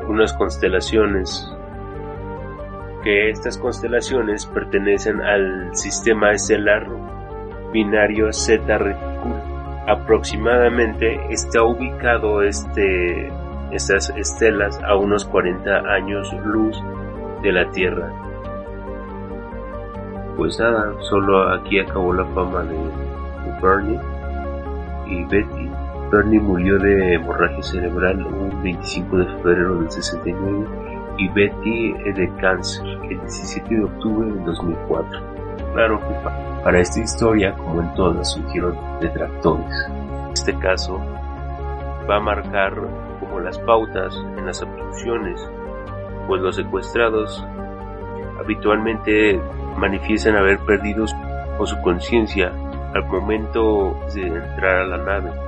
unas 0.08 0.32
constelaciones 0.32 1.52
que 3.02 3.30
estas 3.30 3.58
constelaciones 3.58 4.46
pertenecen 4.46 5.20
al 5.20 5.74
sistema 5.76 6.32
estelar 6.32 6.86
binario 7.72 8.32
Z 8.32 8.78
Reticuli. 8.78 9.34
Aproximadamente 9.86 11.20
está 11.30 11.62
ubicado 11.62 12.42
este, 12.42 13.30
estas 13.70 14.10
estelas 14.16 14.80
a 14.82 14.96
unos 14.96 15.24
40 15.26 15.70
años 15.90 16.32
luz 16.44 16.76
de 17.42 17.52
la 17.52 17.70
Tierra. 17.70 18.12
Pues 20.36 20.58
nada, 20.58 20.92
solo 21.00 21.52
aquí 21.52 21.80
acabó 21.80 22.12
la 22.12 22.24
fama 22.26 22.62
de, 22.62 22.76
Bernie 23.62 23.98
y 25.06 25.24
Betty. 25.24 25.57
Bernie 26.10 26.40
murió 26.40 26.78
de 26.78 27.14
hemorragia 27.14 27.62
cerebral 27.62 28.24
un 28.24 28.62
25 28.62 29.16
de 29.18 29.26
febrero 29.26 29.78
del 29.80 29.90
69 29.90 30.66
y 31.18 31.28
Betty 31.28 31.92
de 32.12 32.32
cáncer 32.40 32.86
el 33.10 33.20
17 33.20 33.74
de 33.74 33.84
octubre 33.84 34.30
del 34.30 34.44
2004. 34.44 35.20
Claro 35.74 36.00
que 36.00 36.64
para 36.64 36.80
esta 36.80 37.00
historia, 37.00 37.54
como 37.54 37.82
en 37.82 37.94
todas, 37.94 38.32
surgieron 38.32 38.76
detractores. 39.00 39.90
Este 40.32 40.56
caso 40.58 40.98
va 42.08 42.16
a 42.16 42.20
marcar 42.20 42.74
como 43.20 43.40
las 43.40 43.58
pautas 43.58 44.16
en 44.36 44.46
las 44.46 44.62
abducciones, 44.62 45.40
pues 46.26 46.40
los 46.40 46.56
secuestrados 46.56 47.44
habitualmente 48.40 49.40
manifiestan 49.76 50.36
haber 50.36 50.58
perdido 50.60 51.04
o 51.58 51.66
su 51.66 51.80
conciencia 51.82 52.52
al 52.94 53.04
momento 53.06 53.98
de 54.14 54.26
entrar 54.26 54.76
a 54.80 54.86
la 54.86 54.98
nave. 54.98 55.47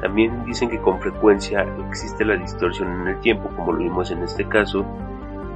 También 0.00 0.44
dicen 0.44 0.70
que 0.70 0.78
con 0.78 1.00
frecuencia 1.00 1.66
existe 1.88 2.24
la 2.24 2.36
distorsión 2.36 3.02
en 3.02 3.08
el 3.08 3.20
tiempo, 3.20 3.50
como 3.56 3.72
lo 3.72 3.78
vimos 3.78 4.10
en 4.10 4.22
este 4.22 4.48
caso, 4.48 4.84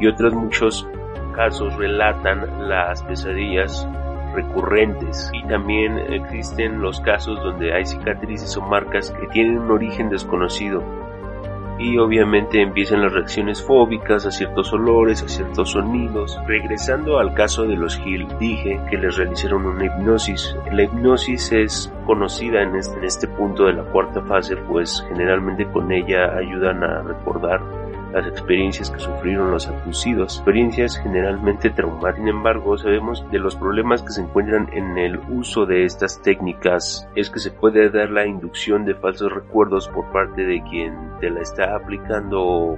y 0.01 0.07
otros 0.07 0.35
muchos 0.35 0.89
casos 1.35 1.75
relatan 1.77 2.69
las 2.69 3.03
pesadillas 3.03 3.87
recurrentes. 4.35 5.31
Y 5.33 5.47
también 5.47 5.99
existen 5.99 6.81
los 6.81 7.01
casos 7.01 7.43
donde 7.43 7.73
hay 7.73 7.87
cicatrices 7.87 8.57
o 8.57 8.63
marcas 8.63 9.11
que 9.13 9.27
tienen 9.29 9.59
un 9.59 9.71
origen 9.71 10.09
desconocido 10.09 10.83
y 11.79 11.99
obviamente 11.99 12.61
empiezan 12.61 13.02
las 13.02 13.12
reacciones 13.12 13.62
fóbicas 13.62 14.26
a 14.26 14.31
ciertos 14.31 14.73
olores, 14.73 15.23
a 15.23 15.29
ciertos 15.29 15.71
sonidos. 15.71 16.38
Regresando 16.47 17.19
al 17.19 17.35
caso 17.35 17.64
de 17.64 17.76
los 17.76 17.99
Hill, 18.05 18.26
dije 18.38 18.81
que 18.91 18.99
les 18.99 19.17
realizaron 19.17 19.67
una 19.67 19.87
hipnosis. 19.87 20.57
La 20.71 20.85
hipnosis 20.85 21.52
es 21.52 21.93
conocida 22.07 22.62
en 22.62 22.76
este, 22.76 22.99
en 22.99 23.05
este 23.05 23.29
punto 23.29 23.64
de 23.64 23.75
la 23.75 23.85
cuarta 23.85 24.23
fase, 24.23 24.57
pues 24.57 25.05
generalmente 25.09 25.67
con 25.71 25.91
ella 25.93 26.37
ayudan 26.37 26.83
a 26.85 27.02
recordar 27.02 27.82
las 28.12 28.26
experiencias 28.26 28.90
que 28.90 29.00
sufrieron 29.00 29.50
los 29.50 29.66
abducidos, 29.66 30.37
experiencias 30.37 30.99
generalmente 30.99 31.71
traumáticas. 31.71 32.16
Sin 32.16 32.28
embargo, 32.28 32.76
sabemos 32.76 33.25
de 33.31 33.38
los 33.38 33.57
problemas 33.57 34.02
que 34.02 34.11
se 34.11 34.21
encuentran 34.21 34.69
en 34.73 34.99
el 34.99 35.19
uso 35.31 35.66
de 35.66 35.85
estas 35.85 36.21
técnicas 36.23 37.09
es 37.14 37.31
que 37.31 37.40
se 37.40 37.50
puede 37.50 37.90
dar 37.90 38.11
la 38.11 38.26
inducción 38.26 38.85
de 38.85 38.95
falsos 38.95 39.33
recuerdos 39.33 39.88
por 39.88 40.12
parte 40.12 40.42
de 40.42 40.62
quien 40.62 40.95
te 41.21 41.31
la 41.31 41.40
está 41.40 41.75
aplicando 41.75 42.76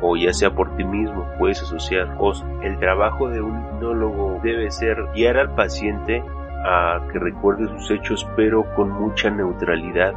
o 0.00 0.16
ya 0.16 0.32
sea 0.32 0.54
por 0.54 0.76
ti 0.76 0.84
mismo, 0.84 1.26
puedes 1.38 1.62
asociar 1.62 2.16
cosas. 2.16 2.46
El 2.62 2.78
trabajo 2.78 3.28
de 3.28 3.40
un 3.40 3.58
hipnólogo 3.58 4.40
debe 4.42 4.70
ser 4.70 4.96
guiar 5.14 5.38
al 5.38 5.54
paciente 5.54 6.22
a 6.66 7.00
que 7.12 7.18
recuerde 7.18 7.68
sus 7.68 7.90
hechos 7.90 8.26
pero 8.36 8.64
con 8.74 8.90
mucha 8.90 9.30
neutralidad 9.30 10.14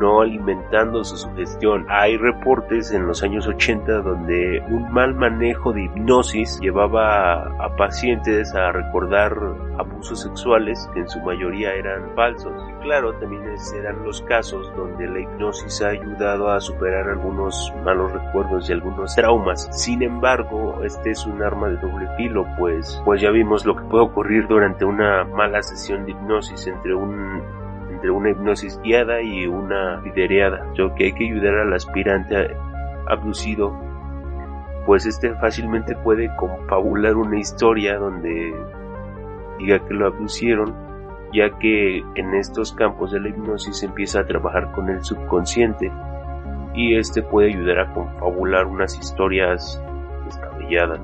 no 0.00 0.22
alimentando 0.22 1.04
su 1.04 1.16
sugestión. 1.16 1.86
Hay 1.88 2.16
reportes 2.16 2.90
en 2.90 3.06
los 3.06 3.22
años 3.22 3.46
80 3.46 4.00
donde 4.00 4.60
un 4.70 4.90
mal 4.92 5.14
manejo 5.14 5.72
de 5.72 5.84
hipnosis 5.84 6.58
llevaba 6.60 7.42
a, 7.42 7.76
pacientes 7.76 8.54
a 8.54 8.72
recordar 8.72 9.36
abusos 9.78 10.22
sexuales 10.22 10.90
que 10.92 11.00
en 11.00 11.08
su 11.08 11.20
mayoría 11.20 11.74
eran 11.74 12.14
falsos. 12.16 12.52
Y 12.68 12.82
claro, 12.82 13.12
también 13.14 13.42
eran 13.78 14.04
los 14.04 14.22
casos 14.22 14.72
donde 14.76 15.06
la 15.06 15.20
hipnosis 15.20 15.82
ha 15.82 15.88
ayudado 15.88 16.50
a 16.50 16.60
superar 16.60 17.08
algunos 17.08 17.72
malos 17.84 18.12
recuerdos 18.12 18.68
y 18.68 18.72
algunos 18.72 19.14
traumas. 19.14 19.68
Sin 19.70 20.02
embargo, 20.02 20.80
este 20.82 21.10
es 21.10 21.26
un 21.26 21.42
arma 21.42 21.68
de 21.68 21.76
doble 21.76 22.08
filo, 22.16 22.46
pues, 22.58 23.00
pues 23.04 23.20
ya 23.20 23.30
vimos 23.30 23.66
lo 23.66 23.76
que 23.76 23.84
puede 23.84 24.04
ocurrir 24.04 24.48
durante 24.48 24.84
una 24.84 25.24
mala 25.24 25.62
sesión 25.62 26.04
de 26.04 26.12
hipnosis 26.12 26.66
entre 26.66 26.94
un 26.94 27.59
entre 28.00 28.12
una 28.12 28.30
hipnosis 28.30 28.80
guiada 28.82 29.20
y 29.20 29.46
una 29.46 30.00
lidereada, 30.00 30.72
yo 30.72 30.94
que 30.94 31.04
hay 31.04 31.12
que 31.12 31.26
ayudar 31.26 31.54
al 31.56 31.74
aspirante 31.74 32.56
abducido, 33.06 33.78
pues 34.86 35.04
este 35.04 35.34
fácilmente 35.34 35.94
puede 35.96 36.34
confabular 36.36 37.16
una 37.16 37.38
historia 37.38 37.98
donde 37.98 38.54
diga 39.58 39.86
que 39.86 39.92
lo 39.92 40.06
abducieron, 40.06 40.74
ya 41.34 41.58
que 41.58 41.98
en 42.14 42.34
estos 42.36 42.72
campos 42.72 43.12
de 43.12 43.20
la 43.20 43.28
hipnosis 43.28 43.82
empieza 43.82 44.20
a 44.20 44.26
trabajar 44.26 44.72
con 44.72 44.88
el 44.88 45.04
subconsciente 45.04 45.92
y 46.72 46.96
este 46.96 47.20
puede 47.20 47.48
ayudar 47.48 47.80
a 47.80 47.92
confabular 47.92 48.64
unas 48.64 48.98
historias 48.98 49.78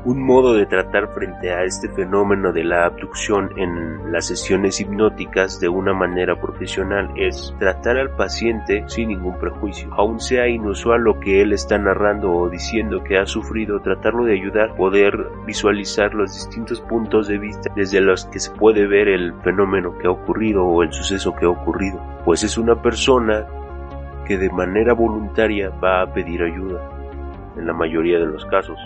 un 0.04 0.22
modo 0.22 0.54
de 0.54 0.64
tratar 0.64 1.08
frente 1.08 1.50
a 1.52 1.64
este 1.64 1.88
fenómeno 1.88 2.52
de 2.52 2.62
la 2.62 2.84
abducción 2.84 3.50
en 3.56 4.12
las 4.12 4.28
sesiones 4.28 4.80
hipnóticas 4.80 5.58
de 5.58 5.68
una 5.68 5.92
manera 5.92 6.40
profesional 6.40 7.10
es 7.16 7.52
tratar 7.58 7.98
al 7.98 8.10
paciente 8.10 8.84
sin 8.86 9.08
ningún 9.08 9.36
prejuicio. 9.38 9.92
Aun 9.94 10.20
sea 10.20 10.46
inusual 10.46 11.02
lo 11.02 11.18
que 11.18 11.42
él 11.42 11.52
está 11.52 11.78
narrando 11.78 12.32
o 12.32 12.48
diciendo 12.48 13.02
que 13.02 13.18
ha 13.18 13.26
sufrido, 13.26 13.80
tratarlo 13.80 14.24
de 14.24 14.34
ayudar, 14.34 14.76
poder 14.76 15.30
visualizar 15.46 16.14
los 16.14 16.32
distintos 16.32 16.80
puntos 16.82 17.26
de 17.26 17.38
vista 17.38 17.72
desde 17.74 18.00
los 18.00 18.24
que 18.26 18.38
se 18.38 18.52
puede 18.52 18.86
ver 18.86 19.08
el 19.08 19.34
fenómeno 19.42 19.98
que 19.98 20.06
ha 20.06 20.12
ocurrido 20.12 20.64
o 20.64 20.84
el 20.84 20.92
suceso 20.92 21.34
que 21.34 21.44
ha 21.44 21.50
ocurrido. 21.50 22.00
Pues 22.24 22.44
es 22.44 22.56
una 22.56 22.80
persona 22.80 23.44
que 24.26 24.38
de 24.38 24.50
manera 24.50 24.92
voluntaria 24.92 25.70
va 25.70 26.02
a 26.02 26.12
pedir 26.12 26.42
ayuda 26.42 26.88
en 27.56 27.66
la 27.66 27.72
mayoría 27.72 28.20
de 28.20 28.26
los 28.26 28.44
casos 28.46 28.78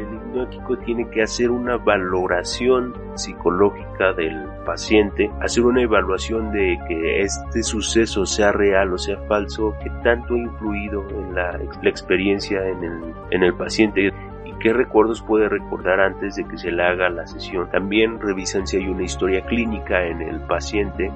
el 0.00 0.14
hipnótico 0.14 0.76
tiene 0.78 1.08
que 1.10 1.22
hacer 1.22 1.50
una 1.50 1.76
valoración 1.76 2.94
psicológica 3.14 4.12
del 4.12 4.46
paciente, 4.64 5.30
hacer 5.40 5.64
una 5.64 5.82
evaluación 5.82 6.52
de 6.52 6.78
que 6.88 7.20
este 7.22 7.62
suceso 7.62 8.26
sea 8.26 8.52
real 8.52 8.92
o 8.92 8.98
sea 8.98 9.18
falso, 9.28 9.74
que 9.82 9.90
tanto 10.02 10.34
ha 10.34 10.38
influido 10.38 11.06
en 11.10 11.34
la, 11.34 11.60
experiencia 11.82 12.66
en 12.66 12.84
el, 12.84 13.14
en 13.30 13.42
el 13.42 13.54
paciente 13.54 14.12
y 14.44 14.52
qué 14.60 14.72
recuerdos 14.72 15.22
puede 15.22 15.48
recordar 15.48 16.00
antes 16.00 16.36
de 16.36 16.44
que 16.44 16.58
se 16.58 16.70
le 16.70 16.82
haga 16.82 17.08
la 17.08 17.26
sesión. 17.26 17.70
También 17.70 18.20
revisan 18.20 18.66
si 18.66 18.78
hay 18.78 18.88
una 18.88 19.04
historia 19.04 19.44
clínica 19.46 20.04
en 20.04 20.22
el 20.22 20.40
paciente 20.40 21.10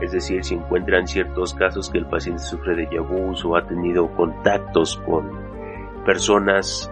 es 0.00 0.12
decir, 0.12 0.44
si 0.44 0.54
encuentran 0.54 1.08
ciertos 1.08 1.54
casos 1.54 1.90
que 1.90 1.98
el 1.98 2.06
paciente 2.06 2.42
sufre 2.42 2.76
de 2.76 2.88
yabús 2.88 3.44
o 3.44 3.56
ha 3.56 3.66
tenido 3.66 4.08
contactos 4.14 4.96
con 5.04 5.28
personas 6.04 6.90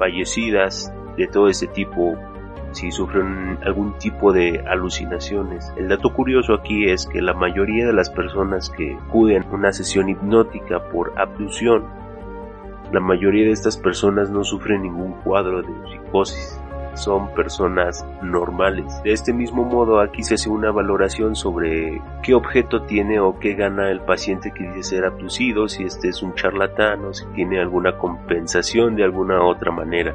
fallecidas 0.00 0.92
de 1.18 1.28
todo 1.28 1.48
este 1.48 1.66
tipo 1.68 2.16
si 2.72 2.90
sufren 2.90 3.58
algún 3.64 3.98
tipo 3.98 4.32
de 4.32 4.64
alucinaciones. 4.66 5.72
El 5.76 5.88
dato 5.88 6.12
curioso 6.12 6.54
aquí 6.54 6.88
es 6.88 7.06
que 7.06 7.20
la 7.20 7.34
mayoría 7.34 7.86
de 7.86 7.92
las 7.92 8.10
personas 8.10 8.70
que 8.70 8.94
acuden 8.94 9.42
a 9.42 9.54
una 9.54 9.72
sesión 9.72 10.08
hipnótica 10.08 10.88
por 10.88 11.12
abducción, 11.18 11.84
la 12.92 13.00
mayoría 13.00 13.44
de 13.44 13.52
estas 13.52 13.76
personas 13.76 14.30
no 14.30 14.42
sufren 14.44 14.82
ningún 14.82 15.12
cuadro 15.22 15.62
de 15.62 15.68
psicosis 15.90 16.59
son 16.94 17.32
personas 17.34 18.04
normales. 18.22 19.02
De 19.02 19.12
este 19.12 19.32
mismo 19.32 19.64
modo, 19.64 20.00
aquí 20.00 20.22
se 20.22 20.34
hace 20.34 20.48
una 20.48 20.70
valoración 20.70 21.34
sobre 21.34 22.00
qué 22.22 22.34
objeto 22.34 22.82
tiene 22.82 23.20
o 23.20 23.38
qué 23.38 23.54
gana 23.54 23.90
el 23.90 24.00
paciente 24.00 24.52
que 24.52 24.64
dice 24.64 24.96
ser 24.96 25.04
abducido, 25.04 25.68
si 25.68 25.84
este 25.84 26.08
es 26.08 26.22
un 26.22 26.34
charlatán 26.34 27.04
o 27.04 27.14
si 27.14 27.24
tiene 27.26 27.60
alguna 27.60 27.96
compensación 27.96 28.96
de 28.96 29.04
alguna 29.04 29.44
otra 29.44 29.70
manera 29.70 30.14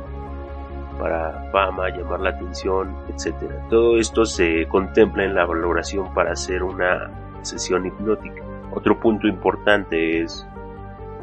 para 1.00 1.50
fama, 1.52 1.90
llamar 1.90 2.22
la 2.22 2.30
atención, 2.32 2.96
etc. 3.10 3.36
Todo 3.70 3.98
esto 3.98 4.26
se 4.26 4.68
contempla 4.68 5.24
en 5.24 5.36
la 5.36 5.46
valoración 5.46 6.14
para 6.14 6.32
hacer 6.32 6.64
una 6.64 7.12
sesión 7.42 7.86
hipnótica. 7.86 8.42
Otro 8.72 9.00
punto 9.00 9.28
importante 9.28 10.22
es 10.22 10.48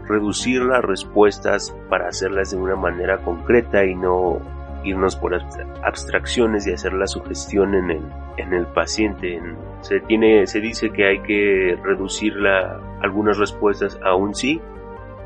reducir 0.07 0.62
las 0.62 0.83
respuestas 0.83 1.75
para 1.88 2.09
hacerlas 2.09 2.51
de 2.51 2.57
una 2.57 2.77
manera 2.77 3.19
concreta 3.19 3.85
y 3.85 3.95
no 3.95 4.41
irnos 4.85 5.16
por 5.16 5.35
abstracciones 5.83 6.66
y 6.66 6.73
hacer 6.73 6.92
la 6.92 7.07
sugestión 7.07 7.75
en 7.75 7.90
el, 7.90 8.03
en 8.37 8.53
el 8.53 8.66
paciente. 8.66 9.40
Se, 9.81 10.01
tiene, 10.01 10.47
se 10.47 10.61
dice 10.61 10.90
que 10.90 11.07
hay 11.07 11.21
que 11.21 11.79
reducir 11.83 12.37
la, 12.37 12.81
algunas 13.01 13.38
respuestas 13.38 13.99
a 14.05 14.14
un 14.14 14.35
sí, 14.35 14.61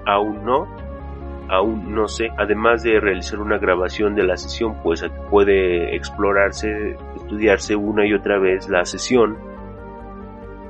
a 0.07 0.19
un 0.21 0.45
no, 0.45 0.67
a 1.49 1.61
un 1.61 1.95
no 1.95 2.09
sé. 2.09 2.31
Además 2.37 2.83
de 2.83 3.01
realizar 3.01 3.41
una 3.41 3.59
grabación 3.59 4.15
de 4.15 4.25
la 4.25 4.37
sesión, 4.37 4.77
pues 4.83 5.05
puede 5.31 5.95
explorarse, 5.97 6.97
estudiarse 7.17 7.77
una 7.77 8.07
y 8.07 8.15
otra 8.15 8.39
vez 8.39 8.69
la 8.69 8.85
sesión 8.85 9.37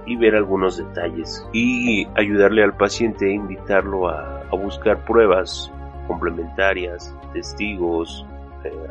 y 0.06 0.16
ver 0.16 0.36
algunos 0.36 0.76
detalles 0.76 1.44
y 1.52 2.06
ayudarle 2.14 2.62
al 2.62 2.76
paciente, 2.76 3.28
invitarlo 3.28 4.08
a, 4.08 4.42
a 4.42 4.56
buscar 4.56 5.04
pruebas 5.04 5.72
complementarias, 6.06 7.14
testigos, 7.32 8.24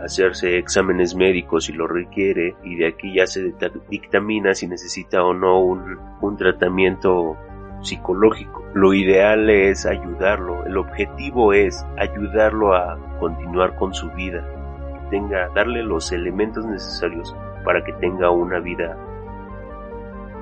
hacerse 0.03 0.57
exámenes 0.57 1.15
médicos 1.15 1.65
si 1.65 1.73
lo 1.73 1.87
requiere 1.87 2.55
y 2.63 2.75
de 2.75 2.87
aquí 2.87 3.15
ya 3.15 3.27
se 3.27 3.53
dictamina 3.89 4.53
si 4.53 4.67
necesita 4.67 5.23
o 5.23 5.33
no 5.33 5.59
un, 5.59 5.97
un 6.21 6.37
tratamiento 6.37 7.37
psicológico. 7.81 8.63
Lo 8.73 8.93
ideal 8.93 9.49
es 9.49 9.85
ayudarlo, 9.85 10.65
el 10.65 10.77
objetivo 10.77 11.53
es 11.53 11.85
ayudarlo 11.97 12.75
a 12.75 12.97
continuar 13.19 13.75
con 13.75 13.93
su 13.93 14.09
vida, 14.11 14.45
tenga, 15.09 15.49
darle 15.49 15.83
los 15.83 16.11
elementos 16.11 16.65
necesarios 16.65 17.35
para 17.63 17.83
que 17.83 17.93
tenga 17.93 18.29
una 18.29 18.59
vida 18.59 18.97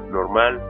normal, 0.10 0.62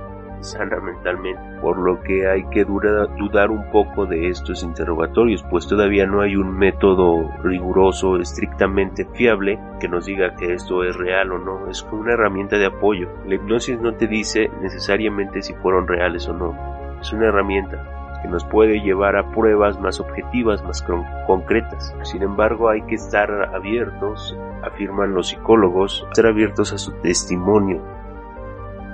sana 0.44 0.80
mentalmente, 0.80 1.42
por 1.62 1.78
lo 1.78 2.02
que 2.02 2.28
hay 2.28 2.44
que 2.50 2.64
dudar 2.66 3.52
un 3.52 3.70
poco 3.72 4.06
de 4.06 4.30
estos 4.30 4.64
interrogatorios, 4.64 5.44
pues 5.50 5.68
todavía 5.68 6.06
no 6.06 6.22
hay 6.22 6.36
un 6.36 6.58
método 6.58 7.32
riguroso, 7.44 8.18
estrictamente 8.18 9.06
fiable, 9.14 9.60
que 9.80 9.88
nos 9.88 10.06
diga 10.06 10.36
que 10.36 10.54
esto 10.54 10.84
es 10.84 10.96
real 10.96 11.32
o 11.32 11.40
no, 11.40 11.70
es 11.70 11.84
una 11.92 12.14
herramienta 12.14 12.58
de 12.58 12.68
apoyo. 12.68 13.10
La 13.26 13.36
hipnosis 13.36 13.80
no 13.80 13.94
te 13.96 14.08
dice 14.08 14.50
necesariamente 14.62 15.42
si 15.42 15.54
fueron 15.54 15.88
reales 15.88 16.28
o 16.28 16.34
no, 16.34 17.00
es 17.00 17.12
una 17.14 17.28
herramienta 17.28 17.94
que 18.24 18.30
nos 18.30 18.46
puede 18.46 18.80
llevar 18.80 19.18
a 19.18 19.32
pruebas 19.32 19.80
más 19.82 20.00
objetivas, 20.00 20.64
más 20.64 20.84
concretas. 21.28 21.94
Sin 22.04 22.24
embargo, 22.24 22.70
hay 22.70 22.82
que 22.84 22.96
estar 22.96 23.30
abiertos, 23.54 24.36
afirman 24.64 25.14
los 25.14 25.28
psicólogos, 25.28 26.06
estar 26.08 26.28
abiertos 26.28 26.72
a 26.72 26.78
su 26.78 26.94
testimonio. 27.02 27.82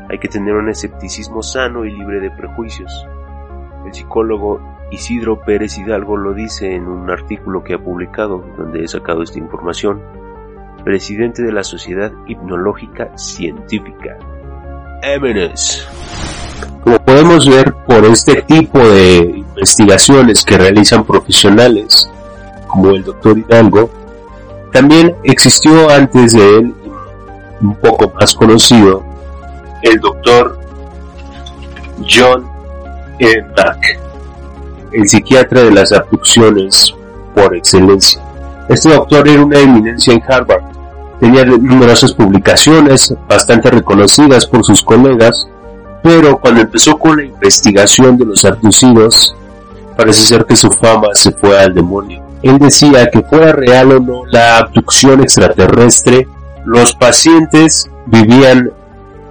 Hay 0.09 0.17
que 0.17 0.27
tener 0.27 0.55
un 0.55 0.69
escepticismo 0.69 1.43
sano 1.43 1.85
y 1.85 1.91
libre 1.91 2.19
de 2.19 2.31
prejuicios. 2.31 2.91
El 3.85 3.93
psicólogo 3.93 4.59
Isidro 4.91 5.39
Pérez 5.41 5.77
Hidalgo 5.77 6.17
lo 6.17 6.33
dice 6.33 6.73
en 6.73 6.87
un 6.87 7.11
artículo 7.11 7.63
que 7.63 7.75
ha 7.75 7.77
publicado 7.77 8.43
donde 8.57 8.83
he 8.83 8.87
sacado 8.87 9.21
esta 9.21 9.37
información. 9.37 10.01
Presidente 10.83 11.43
de 11.43 11.51
la 11.51 11.63
Sociedad 11.63 12.11
Hipnológica 12.27 13.15
Científica. 13.17 14.17
Eminence. 15.03 15.83
Como 16.83 16.97
podemos 16.99 17.47
ver 17.47 17.73
por 17.87 18.03
este 18.05 18.41
tipo 18.41 18.79
de 18.79 19.17
investigaciones 19.35 20.43
que 20.43 20.57
realizan 20.57 21.03
profesionales 21.03 22.09
como 22.67 22.89
el 22.91 23.03
doctor 23.03 23.37
Hidalgo, 23.37 23.91
también 24.71 25.15
existió 25.23 25.89
antes 25.89 26.33
de 26.33 26.57
él, 26.57 26.73
un 27.61 27.75
poco 27.75 28.11
más 28.19 28.33
conocido, 28.33 29.03
el 29.81 29.99
doctor 29.99 30.59
John 32.07 32.45
E. 33.19 33.41
Mack, 33.57 33.99
el 34.91 35.07
psiquiatra 35.07 35.63
de 35.63 35.71
las 35.71 35.91
abducciones 35.91 36.93
por 37.35 37.55
excelencia. 37.55 38.21
Este 38.69 38.89
doctor 38.89 39.27
era 39.27 39.43
una 39.43 39.59
eminencia 39.59 40.13
en 40.13 40.23
Harvard. 40.27 40.63
Tenía 41.19 41.43
numerosas 41.43 42.13
publicaciones, 42.13 43.13
bastante 43.27 43.69
reconocidas 43.69 44.45
por 44.45 44.63
sus 44.63 44.81
colegas, 44.81 45.47
pero 46.01 46.39
cuando 46.39 46.61
empezó 46.61 46.97
con 46.97 47.17
la 47.17 47.23
investigación 47.23 48.17
de 48.17 48.25
los 48.25 48.45
abducidos, 48.45 49.35
parece 49.97 50.21
ser 50.21 50.45
que 50.45 50.55
su 50.55 50.69
fama 50.71 51.09
se 51.13 51.31
fue 51.31 51.59
al 51.59 51.73
demonio. 51.73 52.23
Él 52.41 52.57
decía 52.57 53.09
que 53.11 53.21
fuera 53.21 53.51
real 53.51 53.91
o 53.91 53.99
no 53.99 54.25
la 54.27 54.59
abducción 54.59 55.21
extraterrestre, 55.21 56.25
los 56.63 56.93
pacientes 56.93 57.89
vivían 58.05 58.71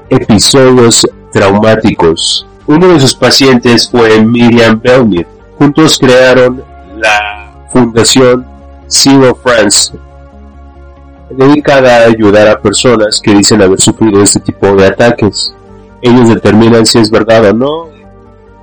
episodios 0.09 1.07
traumáticos. 1.33 2.47
Uno 2.67 2.89
de 2.89 3.01
sus 3.01 3.15
pacientes 3.15 3.89
fue 3.89 4.21
Miriam 4.23 4.81
Belmir. 4.81 5.27
Juntos 5.59 5.99
crearon 5.99 6.63
la 6.97 7.67
Fundación 7.73 8.47
Zero 8.89 9.35
France, 9.35 9.93
dedicada 11.31 11.99
a 11.99 12.07
ayudar 12.07 12.49
a 12.49 12.61
personas 12.61 13.21
que 13.23 13.35
dicen 13.35 13.63
haber 13.63 13.81
sufrido 13.81 14.23
este 14.23 14.41
tipo 14.41 14.75
de 14.75 14.87
ataques. 14.87 15.53
Ellos 16.01 16.29
determinan 16.29 16.87
si 16.87 16.99
es 16.99 17.11
verdad 17.11 17.51
o 17.51 17.53
no, 17.53 17.89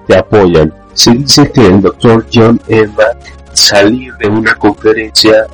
te 0.07 0.17
apoyan. 0.17 0.73
Se 0.93 1.11
dice 1.11 1.51
que 1.51 1.65
el 1.65 1.81
doctor 1.81 2.25
John 2.33 2.59
Emma 2.67 3.03
salir 3.53 4.13
de 4.15 4.27
una 4.27 4.53
conferencia 4.55 5.45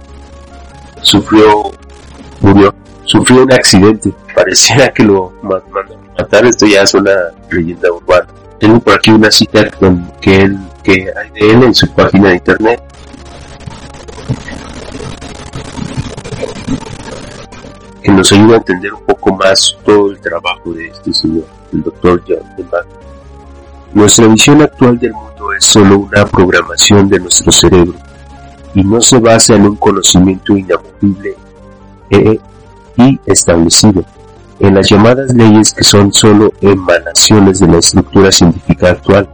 sufrió, 1.01 1.71
murió, 2.39 2.73
sufrió 3.11 3.43
un 3.43 3.51
accidente. 3.51 4.13
Pareciera 4.33 4.89
que 4.89 5.03
lo 5.03 5.33
mandaron 5.43 5.99
matar, 6.17 6.45
esto 6.45 6.65
ya 6.65 6.83
es 6.83 6.93
una 6.93 7.11
leyenda 7.51 7.91
urbana. 7.91 8.27
Tengo 8.59 8.79
por 8.79 8.93
aquí 8.93 9.11
una 9.11 9.29
cita 9.29 9.69
con 9.71 10.09
que, 10.21 10.43
él, 10.43 10.57
que 10.83 11.07
hay 11.15 11.29
de 11.31 11.51
él 11.51 11.63
en 11.63 11.75
su 11.75 11.91
página 11.93 12.29
de 12.29 12.35
internet. 12.35 12.83
que 18.01 18.11
nos 18.11 18.31
ayuda 18.31 18.55
a 18.55 18.57
entender 18.57 18.91
un 18.95 19.03
poco 19.03 19.35
más 19.35 19.77
todo 19.85 20.09
el 20.09 20.19
trabajo 20.19 20.73
de 20.73 20.87
este 20.87 21.13
señor 21.13 21.45
el 21.71 21.83
doctor 21.83 22.23
John 22.27 22.39
DeMar. 22.57 22.83
Nuestra 23.93 24.25
visión 24.25 24.59
actual 24.63 24.97
del 24.97 25.13
mundo 25.13 25.53
es 25.53 25.63
solo 25.65 25.99
una 25.99 26.25
programación 26.25 27.07
de 27.07 27.19
nuestro 27.19 27.51
cerebro 27.51 27.93
y 28.73 28.83
no 28.83 28.99
se 29.01 29.19
basa 29.19 29.53
en 29.53 29.67
un 29.67 29.75
conocimiento 29.75 30.57
inamovible 30.57 31.35
e, 32.09 32.39
y 32.97 33.19
establecido, 33.25 34.03
en 34.59 34.75
las 34.75 34.89
llamadas 34.89 35.33
leyes 35.33 35.73
que 35.73 35.83
son 35.83 36.11
solo 36.13 36.51
emanaciones 36.61 37.59
de 37.59 37.67
la 37.67 37.77
estructura 37.77 38.31
científica 38.31 38.91
actual. 38.91 39.27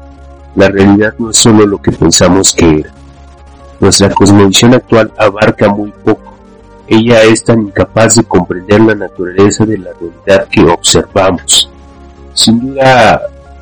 La 0.55 0.69
realidad 0.69 1.13
no 1.19 1.29
es 1.29 1.37
solo 1.37 1.65
lo 1.65 1.81
que 1.81 1.91
pensamos 1.91 2.53
que 2.53 2.79
era. 2.79 2.93
Nuestra 3.79 4.09
cosmovisión 4.09 4.73
actual 4.73 5.11
abarca 5.17 5.69
muy 5.69 5.91
poco. 6.03 6.33
Ella 6.87 7.21
es 7.23 7.43
tan 7.43 7.61
incapaz 7.61 8.15
de 8.15 8.23
comprender 8.23 8.81
la 8.81 8.95
naturaleza 8.95 9.65
de 9.65 9.77
la 9.77 9.91
realidad 9.99 10.47
que 10.49 10.61
observamos 10.63 11.69
sin 12.37 12.59
duda 12.59 13.19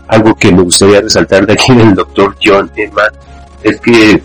algo 0.08 0.36
que 0.36 0.52
me 0.52 0.62
gustaría 0.62 1.02
resaltar 1.02 1.48
de 1.48 1.54
aquí 1.54 1.74
del 1.74 1.96
doctor 1.96 2.36
John 2.44 2.70
Emma 2.76 3.04
es 3.64 3.80
que 3.80 4.22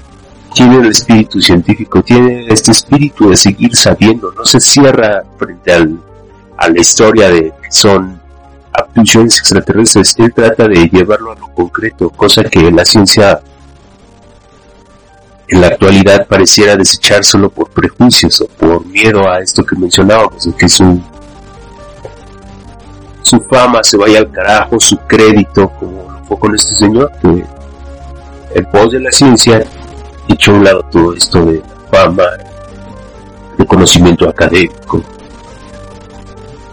tiene 0.60 0.76
el 0.76 0.88
espíritu 0.88 1.40
científico, 1.40 2.02
tiene 2.02 2.44
este 2.48 2.72
espíritu 2.72 3.30
de 3.30 3.36
seguir 3.36 3.74
sabiendo, 3.74 4.30
no 4.36 4.44
se 4.44 4.60
cierra 4.60 5.22
frente 5.38 5.72
al, 5.72 5.98
a 6.58 6.68
la 6.68 6.78
historia 6.78 7.30
de 7.30 7.50
son 7.70 8.20
abducciones 8.70 9.38
extraterrestres, 9.38 10.14
él 10.18 10.34
trata 10.34 10.68
de 10.68 10.86
llevarlo 10.90 11.32
a 11.32 11.34
lo 11.36 11.48
concreto, 11.54 12.10
cosa 12.10 12.44
que 12.44 12.70
la 12.70 12.84
ciencia 12.84 13.40
en 15.48 15.62
la 15.62 15.68
actualidad 15.68 16.26
pareciera 16.26 16.76
desechar 16.76 17.24
solo 17.24 17.48
por 17.48 17.70
prejuicios 17.70 18.42
o 18.42 18.46
por 18.46 18.84
miedo 18.84 19.26
a 19.30 19.40
esto 19.40 19.64
que 19.64 19.76
mencionábamos, 19.76 20.46
que 20.58 20.66
es 20.66 20.78
un 20.80 21.02
su 23.22 23.40
fama 23.50 23.82
se 23.82 23.96
vaya 23.96 24.18
al 24.18 24.30
carajo, 24.30 24.78
su 24.78 24.98
crédito, 24.98 25.70
como 25.78 26.12
lo 26.12 26.24
fue 26.24 26.38
con 26.38 26.54
este 26.54 26.76
señor, 26.76 27.10
que 27.22 27.44
en 28.54 28.64
pos 28.66 28.92
de 28.92 29.00
la 29.00 29.10
ciencia 29.10 29.64
echó 30.32 30.52
a 30.52 30.54
un 30.54 30.64
lado 30.64 30.82
todo 30.90 31.14
esto 31.14 31.44
de 31.44 31.62
fama, 31.90 32.24
de 33.58 33.66
conocimiento 33.66 34.28
académico 34.28 35.02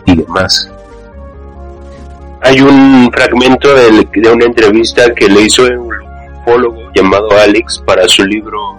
y 0.06 0.16
demás. 0.16 0.72
Hay 2.42 2.62
un 2.62 3.12
fragmento 3.12 3.74
de, 3.74 4.32
una 4.32 4.46
entrevista 4.46 5.14
que 5.14 5.28
le 5.28 5.42
hizo 5.42 5.64
un 5.64 5.90
ufólogo 6.42 6.92
llamado 6.94 7.30
Alex 7.44 7.84
para 7.86 8.08
su 8.08 8.24
libro 8.26 8.78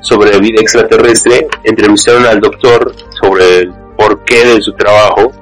sobre 0.00 0.38
vida 0.38 0.60
extraterrestre. 0.60 1.46
Entrevistaron 1.64 2.24
al 2.26 2.40
doctor 2.40 2.94
sobre 3.20 3.58
el 3.58 3.72
porqué 3.96 4.44
de 4.46 4.62
su 4.62 4.72
trabajo 4.72 5.32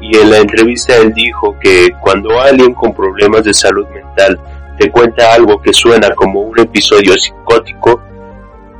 y 0.00 0.16
en 0.18 0.30
la 0.30 0.38
entrevista 0.38 0.96
él 0.96 1.12
dijo 1.14 1.56
que 1.60 1.90
cuando 2.02 2.40
alguien 2.40 2.74
con 2.74 2.92
problemas 2.92 3.44
de 3.44 3.54
salud 3.54 3.86
mental 3.88 4.38
te 4.78 4.90
cuenta 4.90 5.32
algo 5.32 5.60
que 5.60 5.72
suena 5.72 6.10
como 6.10 6.40
un 6.40 6.58
episodio 6.58 7.14
psicótico, 7.14 8.00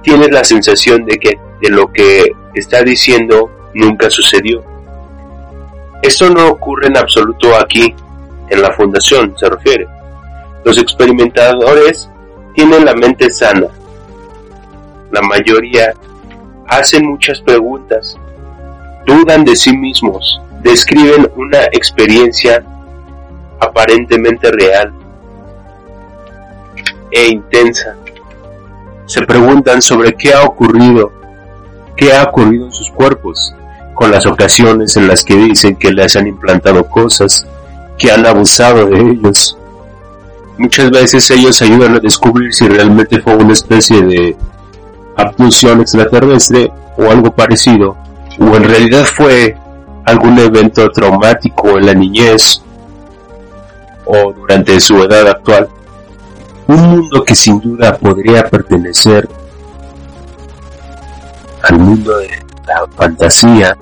tienes 0.06 0.30
la 0.30 0.44
sensación 0.44 1.04
de 1.04 1.18
que 1.18 1.36
de 1.60 1.68
lo 1.68 1.92
que 1.92 2.30
está 2.54 2.82
diciendo 2.84 3.50
nunca 3.74 4.08
sucedió. 4.08 4.62
Esto 6.00 6.30
no 6.30 6.46
ocurre 6.46 6.86
en 6.86 6.96
absoluto 6.96 7.56
aquí, 7.56 7.92
en 8.48 8.62
la 8.62 8.70
fundación 8.70 9.34
se 9.36 9.48
refiere. 9.50 9.88
Los 10.64 10.78
experimentadores 10.78 12.08
tienen 12.54 12.84
la 12.84 12.94
mente 12.94 13.28
sana. 13.30 13.66
La 15.10 15.22
mayoría 15.22 15.92
hacen 16.68 17.04
muchas 17.04 17.40
preguntas, 17.40 18.16
dudan 19.06 19.44
de 19.44 19.56
sí 19.56 19.76
mismos, 19.76 20.40
describen 20.62 21.28
una 21.34 21.64
experiencia 21.72 22.64
aparentemente 23.58 24.52
real 24.52 24.92
e 27.10 27.26
intensa. 27.26 27.96
Se 29.06 29.22
preguntan 29.22 29.80
sobre 29.80 30.14
qué 30.14 30.34
ha 30.34 30.42
ocurrido, 30.42 31.12
qué 31.96 32.12
ha 32.12 32.24
ocurrido 32.24 32.66
en 32.66 32.72
sus 32.72 32.90
cuerpos, 32.90 33.54
con 33.94 34.10
las 34.10 34.26
ocasiones 34.26 34.96
en 34.96 35.08
las 35.08 35.24
que 35.24 35.36
dicen 35.36 35.76
que 35.76 35.92
les 35.92 36.16
han 36.16 36.26
implantado 36.26 36.88
cosas, 36.88 37.46
que 37.96 38.10
han 38.10 38.26
abusado 38.26 38.86
de 38.86 39.00
ellos. 39.00 39.56
Muchas 40.58 40.90
veces 40.90 41.30
ellos 41.30 41.62
ayudan 41.62 41.94
a 41.94 42.00
descubrir 42.00 42.52
si 42.52 42.66
realmente 42.66 43.20
fue 43.20 43.36
una 43.36 43.52
especie 43.52 44.02
de 44.02 44.36
abducción 45.16 45.80
extraterrestre 45.80 46.70
o 46.98 47.10
algo 47.10 47.30
parecido, 47.30 47.96
o 48.38 48.56
en 48.56 48.64
realidad 48.64 49.04
fue 49.04 49.56
algún 50.04 50.38
evento 50.38 50.90
traumático 50.90 51.78
en 51.78 51.86
la 51.86 51.94
niñez 51.94 52.62
o 54.04 54.32
durante 54.32 54.80
su 54.80 55.02
edad 55.02 55.28
actual. 55.28 55.68
Un 56.68 56.76
mundo 56.76 57.24
que 57.24 57.34
sin 57.34 57.60
duda 57.60 57.96
podría 57.96 58.48
pertenecer 58.48 59.28
al 61.62 61.78
mundo 61.78 62.16
de 62.18 62.28
la 62.66 62.86
fantasía 62.96 63.76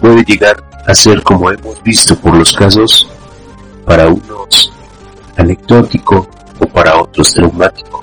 puede 0.00 0.22
llegar 0.24 0.62
a 0.86 0.94
ser 0.94 1.22
como 1.22 1.50
hemos 1.50 1.82
visto 1.82 2.16
por 2.16 2.34
los 2.34 2.52
casos 2.52 3.08
para 3.84 4.08
unos 4.08 4.72
anecdótico 5.36 6.28
o 6.58 6.66
para 6.66 7.00
otros 7.00 7.32
traumático. 7.32 8.02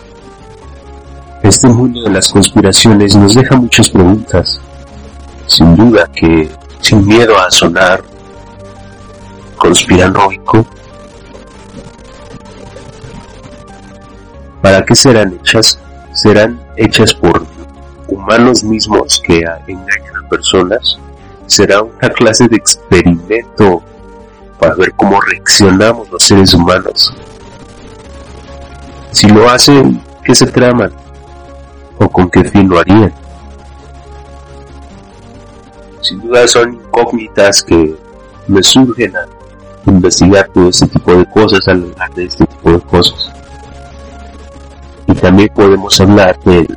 Este 1.44 1.68
mundo 1.68 2.04
de 2.04 2.10
las 2.10 2.32
conspiraciones 2.32 3.16
nos 3.16 3.36
deja 3.36 3.56
muchas 3.56 3.90
preguntas. 3.90 4.60
Sin 5.46 5.76
duda 5.76 6.10
que 6.14 6.50
sin 6.82 7.06
miedo 7.08 7.38
a 7.38 7.50
sonar 7.50 8.04
conspiranoico, 9.58 10.66
¿Para 14.68 14.84
qué 14.84 14.96
serán 14.96 15.34
hechas? 15.34 15.80
Serán 16.12 16.60
hechas 16.76 17.14
por 17.14 17.46
humanos 18.10 18.66
mismos 18.66 19.24
que 19.26 19.38
engañan 19.66 20.26
a 20.26 20.28
personas. 20.28 21.00
Será 21.46 21.84
una 21.84 22.10
clase 22.10 22.50
de 22.50 22.58
experimento 22.58 23.82
para 24.60 24.76
ver 24.76 24.92
cómo 24.98 25.22
reaccionamos 25.22 26.10
los 26.10 26.22
seres 26.22 26.54
humanos. 26.54 27.16
Si 29.12 29.30
lo 29.30 29.50
hacen, 29.50 30.04
¿qué 30.26 30.36
se 30.36 30.48
traman? 30.48 30.92
¿O 32.00 32.10
con 32.10 32.30
qué 32.30 32.44
fin 32.44 32.68
lo 32.68 32.80
harían? 32.80 33.14
Sin 36.02 36.20
duda 36.20 36.46
son 36.46 36.74
incógnitas 36.74 37.64
que 37.64 37.96
me 38.50 38.62
surgen 38.62 39.16
a 39.16 39.28
investigar 39.90 40.50
todo 40.54 40.68
este 40.68 40.88
tipo 40.88 41.16
de 41.16 41.26
cosas, 41.28 41.66
al 41.70 41.84
hablar 41.84 42.14
de 42.16 42.26
este 42.26 42.46
tipo 42.46 42.72
de 42.74 42.82
cosas. 42.82 43.32
Y 45.08 45.14
también 45.14 45.50
podemos 45.56 46.00
hablar 46.00 46.40
de 46.44 46.68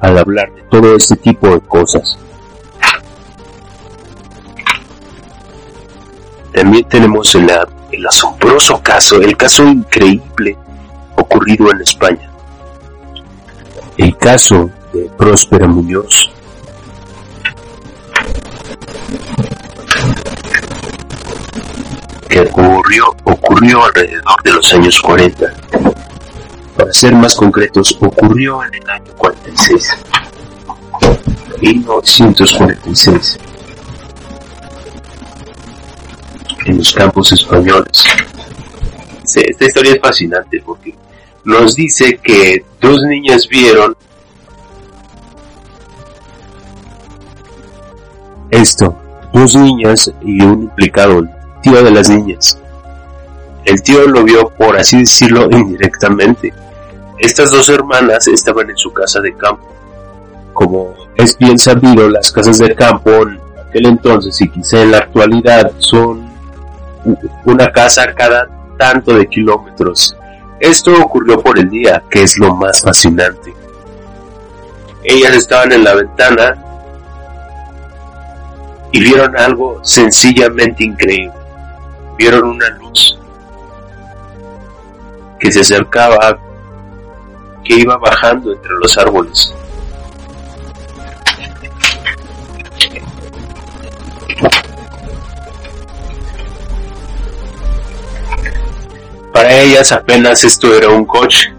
al 0.00 0.16
hablar 0.16 0.52
de 0.52 0.62
todo 0.62 0.94
este 0.94 1.16
tipo 1.16 1.48
de 1.48 1.60
cosas. 1.60 2.18
También 6.52 6.84
tenemos 6.88 7.34
el, 7.34 7.50
el 7.92 8.06
asombroso 8.06 8.80
caso, 8.82 9.20
el 9.20 9.36
caso 9.36 9.64
increíble 9.64 10.56
ocurrido 11.16 11.70
en 11.72 11.80
España. 11.80 12.30
El 13.96 14.16
caso 14.16 14.70
de 14.92 15.10
Próspera 15.16 15.66
Muñoz. 15.66 16.30
Ocurrió, 22.58 23.16
ocurrió 23.24 23.84
alrededor 23.84 24.42
de 24.42 24.52
los 24.52 24.74
años 24.74 25.00
40. 25.00 25.54
Para 26.76 26.92
ser 26.92 27.14
más 27.14 27.34
concretos, 27.34 27.96
ocurrió 28.00 28.62
en 28.64 28.74
el 28.74 28.90
año 28.90 29.12
46. 29.16 29.96
1946. 31.60 33.38
En 36.66 36.78
los 36.78 36.92
campos 36.92 37.32
españoles. 37.32 38.04
Esta 39.24 39.64
historia 39.64 39.92
es 39.94 40.00
fascinante 40.00 40.62
porque 40.64 40.94
nos 41.44 41.74
dice 41.74 42.18
que 42.22 42.64
dos 42.80 43.02
niñas 43.02 43.46
vieron 43.48 43.96
esto, 48.50 48.96
dos 49.32 49.54
niñas 49.54 50.10
y 50.22 50.42
un 50.42 50.62
implicado, 50.64 51.26
tío 51.62 51.82
de 51.82 51.90
las 51.90 52.08
niñas. 52.08 52.58
El 53.64 53.82
tío 53.82 54.06
lo 54.06 54.24
vio, 54.24 54.48
por 54.48 54.76
así 54.76 55.00
decirlo, 55.00 55.48
indirectamente. 55.50 56.52
Estas 57.18 57.50
dos 57.50 57.68
hermanas 57.68 58.26
estaban 58.28 58.70
en 58.70 58.76
su 58.76 58.92
casa 58.92 59.20
de 59.20 59.34
campo. 59.34 59.66
Como 60.52 60.94
es 61.16 61.36
bien 61.36 61.58
sabido, 61.58 62.08
las 62.08 62.32
casas 62.32 62.58
de 62.58 62.74
campo 62.74 63.10
en 63.10 63.40
aquel 63.68 63.86
entonces 63.86 64.40
y 64.40 64.48
quizá 64.48 64.82
en 64.82 64.92
la 64.92 64.98
actualidad 64.98 65.72
son 65.78 66.28
una 67.44 67.70
casa 67.72 68.12
cada 68.14 68.48
tanto 68.78 69.14
de 69.14 69.26
kilómetros. 69.26 70.16
Esto 70.60 70.92
ocurrió 71.02 71.40
por 71.40 71.58
el 71.58 71.68
día, 71.68 72.02
que 72.10 72.22
es 72.22 72.38
lo 72.38 72.54
más 72.54 72.80
fascinante. 72.80 73.52
Ellas 75.04 75.34
estaban 75.34 75.72
en 75.72 75.84
la 75.84 75.94
ventana 75.94 76.56
y 78.92 79.00
vieron 79.00 79.36
algo 79.36 79.80
sencillamente 79.82 80.84
increíble. 80.84 81.32
Vieron 82.18 82.48
una 82.48 82.68
luz 82.70 83.18
que 85.40 85.50
se 85.50 85.60
acercaba, 85.60 86.38
que 87.64 87.76
iba 87.76 87.96
bajando 87.96 88.52
entre 88.52 88.72
los 88.74 88.98
árboles. 88.98 89.54
Para 99.32 99.52
ellas 99.52 99.92
apenas 99.92 100.42
esto 100.42 100.74
era 100.74 100.88
un 100.88 101.06
coche, 101.06 101.54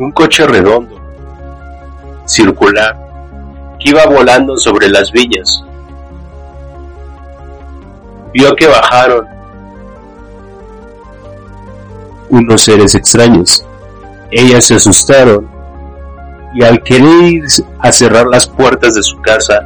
un 0.00 0.10
coche 0.10 0.44
redondo, 0.46 1.00
circular, 2.26 2.98
que 3.78 3.90
iba 3.90 4.04
volando 4.06 4.56
sobre 4.56 4.88
las 4.88 5.12
viñas 5.12 5.64
vio 8.34 8.54
que 8.56 8.66
bajaron 8.66 9.26
unos 12.30 12.62
seres 12.62 12.94
extraños. 12.94 13.64
Ellas 14.30 14.66
se 14.66 14.74
asustaron 14.74 15.48
y 16.54 16.64
al 16.64 16.82
querer 16.82 17.22
ir 17.22 17.44
a 17.80 17.92
cerrar 17.92 18.26
las 18.26 18.46
puertas 18.46 18.94
de 18.94 19.02
su 19.02 19.20
casa, 19.20 19.60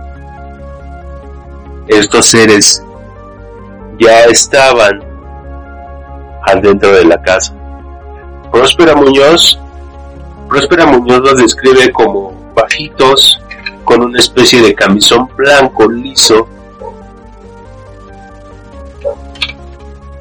estos 1.86 2.26
seres 2.26 2.82
ya 3.98 4.24
estaban 4.24 5.02
adentro 6.46 6.92
de 6.92 7.04
la 7.04 7.20
casa. 7.20 7.54
Próspera 8.50 8.94
Muñoz, 8.94 9.58
Próspera 10.48 10.86
Muñoz 10.86 11.20
los 11.20 11.36
describe 11.42 11.92
como 11.92 12.52
bajitos, 12.54 13.38
con 13.84 14.02
una 14.02 14.18
especie 14.18 14.60
de 14.60 14.74
camisón 14.74 15.28
blanco 15.34 15.90
liso 15.90 16.46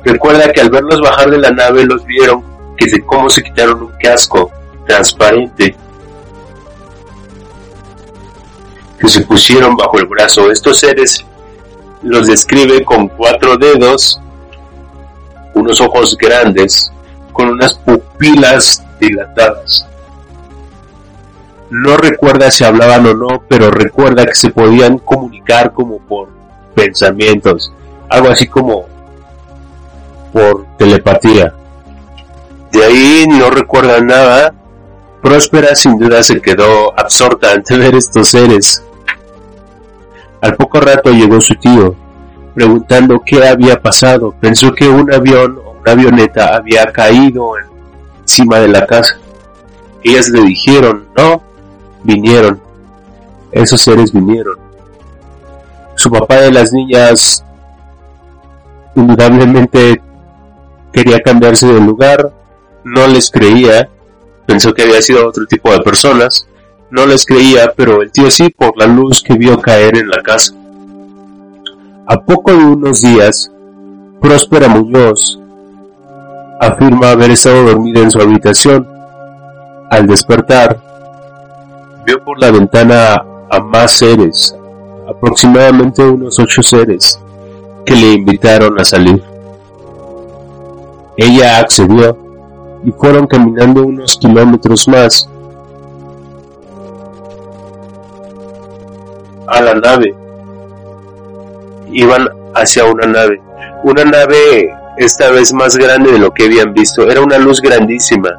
Recuerda 0.07 0.53
que 0.53 0.61
al 0.61 0.69
verlos 0.69 1.01
bajar 1.01 1.29
de 1.29 1.37
la 1.37 1.51
nave 1.51 1.83
los 1.83 2.05
vieron 2.05 2.41
que 2.77 2.87
se 2.89 3.01
cómo 3.01 3.29
se 3.29 3.43
quitaron 3.43 3.83
un 3.83 3.91
casco 4.01 4.49
transparente 4.87 5.75
que 8.97 9.07
se 9.09 9.25
pusieron 9.25 9.75
bajo 9.75 9.99
el 9.99 10.05
brazo. 10.05 10.49
Estos 10.49 10.79
seres 10.79 11.25
los 12.03 12.25
describe 12.25 12.85
con 12.85 13.09
cuatro 13.09 13.57
dedos, 13.57 14.21
unos 15.53 15.81
ojos 15.81 16.15
grandes, 16.17 16.89
con 17.33 17.49
unas 17.49 17.73
pupilas 17.73 18.81
dilatadas. 19.01 19.85
No 21.69 21.97
recuerda 21.97 22.49
si 22.49 22.63
hablaban 22.63 23.05
o 23.07 23.13
no, 23.13 23.43
pero 23.49 23.71
recuerda 23.71 24.25
que 24.25 24.35
se 24.35 24.51
podían 24.51 24.99
comunicar 24.99 25.73
como 25.73 25.99
por 25.99 26.29
pensamientos, 26.75 27.73
algo 28.07 28.29
así 28.29 28.47
como 28.47 28.95
por 30.31 30.65
telepatía. 30.77 31.53
De 32.71 32.83
ahí 32.83 33.25
no 33.27 33.49
recuerda 33.49 33.99
nada. 34.01 34.53
Próspera 35.21 35.75
sin 35.75 35.97
duda 35.97 36.21
se 36.21 36.41
quedó 36.41 36.97
absorta 36.97 37.51
ante 37.51 37.77
ver 37.77 37.95
estos 37.95 38.29
seres. 38.29 38.83
Al 40.41 40.55
poco 40.55 40.79
rato 40.79 41.11
llegó 41.11 41.41
su 41.41 41.55
tío, 41.55 41.95
preguntando 42.53 43.21
qué 43.25 43.47
había 43.47 43.81
pasado. 43.81 44.35
Pensó 44.39 44.73
que 44.73 44.87
un 44.87 45.11
avión 45.11 45.59
o 45.65 45.71
una 45.81 45.91
avioneta 45.91 46.55
había 46.55 46.85
caído 46.85 47.53
encima 48.21 48.59
de 48.59 48.67
la 48.67 48.85
casa. 48.85 49.17
Ellas 50.03 50.29
le 50.29 50.41
dijeron, 50.41 51.07
no, 51.17 51.41
vinieron. 52.03 52.61
Esos 53.51 53.81
seres 53.81 54.13
vinieron. 54.13 54.55
Su 55.95 56.11
papá 56.11 56.35
de 56.41 56.51
las 56.51 56.71
niñas 56.71 57.43
indudablemente 58.95 60.01
quería 60.97 61.19
cambiarse 61.19 61.67
de 61.67 61.79
lugar, 61.79 62.31
no 62.83 63.05
les 63.05 63.29
creía, 63.29 63.87
pensó 64.47 64.73
que 64.73 64.81
había 64.81 64.99
sido 64.99 65.27
otro 65.27 65.45
tipo 65.45 65.71
de 65.71 65.81
personas, 65.81 66.47
no 66.89 67.05
les 67.05 67.23
creía, 67.23 67.71
pero 67.75 68.01
el 68.01 68.11
tío 68.11 68.31
sí 68.31 68.49
por 68.49 68.75
la 68.79 68.87
luz 68.87 69.21
que 69.21 69.35
vio 69.35 69.61
caer 69.61 69.95
en 69.95 70.09
la 70.09 70.23
casa. 70.23 70.55
A 72.07 72.19
poco 72.19 72.51
de 72.51 72.65
unos 72.65 73.01
días, 73.01 73.51
Próspera 74.19 74.67
Muñoz 74.69 75.39
afirma 76.59 77.11
haber 77.11 77.29
estado 77.29 77.65
dormida 77.65 77.99
en 77.99 78.09
su 78.09 78.19
habitación. 78.19 78.87
Al 79.91 80.07
despertar, 80.07 80.81
vio 82.07 82.23
por 82.23 82.41
la 82.41 82.49
ventana 82.49 83.23
a 83.51 83.59
más 83.59 83.91
seres, 83.91 84.55
aproximadamente 85.07 86.01
unos 86.01 86.39
ocho 86.39 86.63
seres, 86.63 87.19
que 87.85 87.93
le 87.93 88.13
invitaron 88.13 88.79
a 88.79 88.83
salir. 88.83 89.36
Ella 91.17 91.57
accedió 91.57 92.15
y 92.85 92.91
fueron 92.91 93.25
caminando 93.25 93.83
unos 93.83 94.17
kilómetros 94.17 94.87
más 94.87 95.27
a 99.47 99.61
la 99.61 99.73
nave. 99.73 100.15
Iban 101.91 102.29
hacia 102.53 102.85
una 102.85 103.07
nave. 103.07 103.41
Una 103.83 104.05
nave 104.05 104.69
esta 104.97 105.31
vez 105.31 105.53
más 105.53 105.75
grande 105.75 106.11
de 106.11 106.19
lo 106.19 106.31
que 106.31 106.45
habían 106.45 106.73
visto. 106.73 107.09
Era 107.09 107.21
una 107.21 107.39
luz 107.39 107.61
grandísima. 107.61 108.29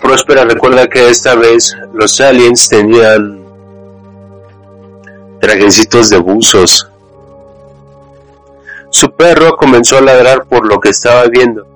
Próspera 0.00 0.44
recuerda 0.44 0.86
que 0.86 1.08
esta 1.10 1.34
vez 1.34 1.76
los 1.92 2.20
aliens 2.20 2.68
tenían 2.68 3.44
trajecitos 5.40 6.08
de 6.08 6.18
buzos 6.18 6.90
su 8.94 9.10
perro 9.10 9.56
comenzó 9.56 9.98
a 9.98 10.02
ladrar 10.02 10.44
por 10.44 10.64
lo 10.64 10.78
que 10.78 10.90
estaba 10.90 11.24
viendo. 11.24 11.66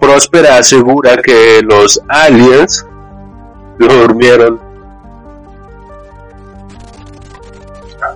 Próspera 0.00 0.56
asegura 0.56 1.18
que 1.18 1.60
los 1.62 2.00
aliens 2.08 2.86
lo 3.76 3.86
durmieron. 3.86 4.58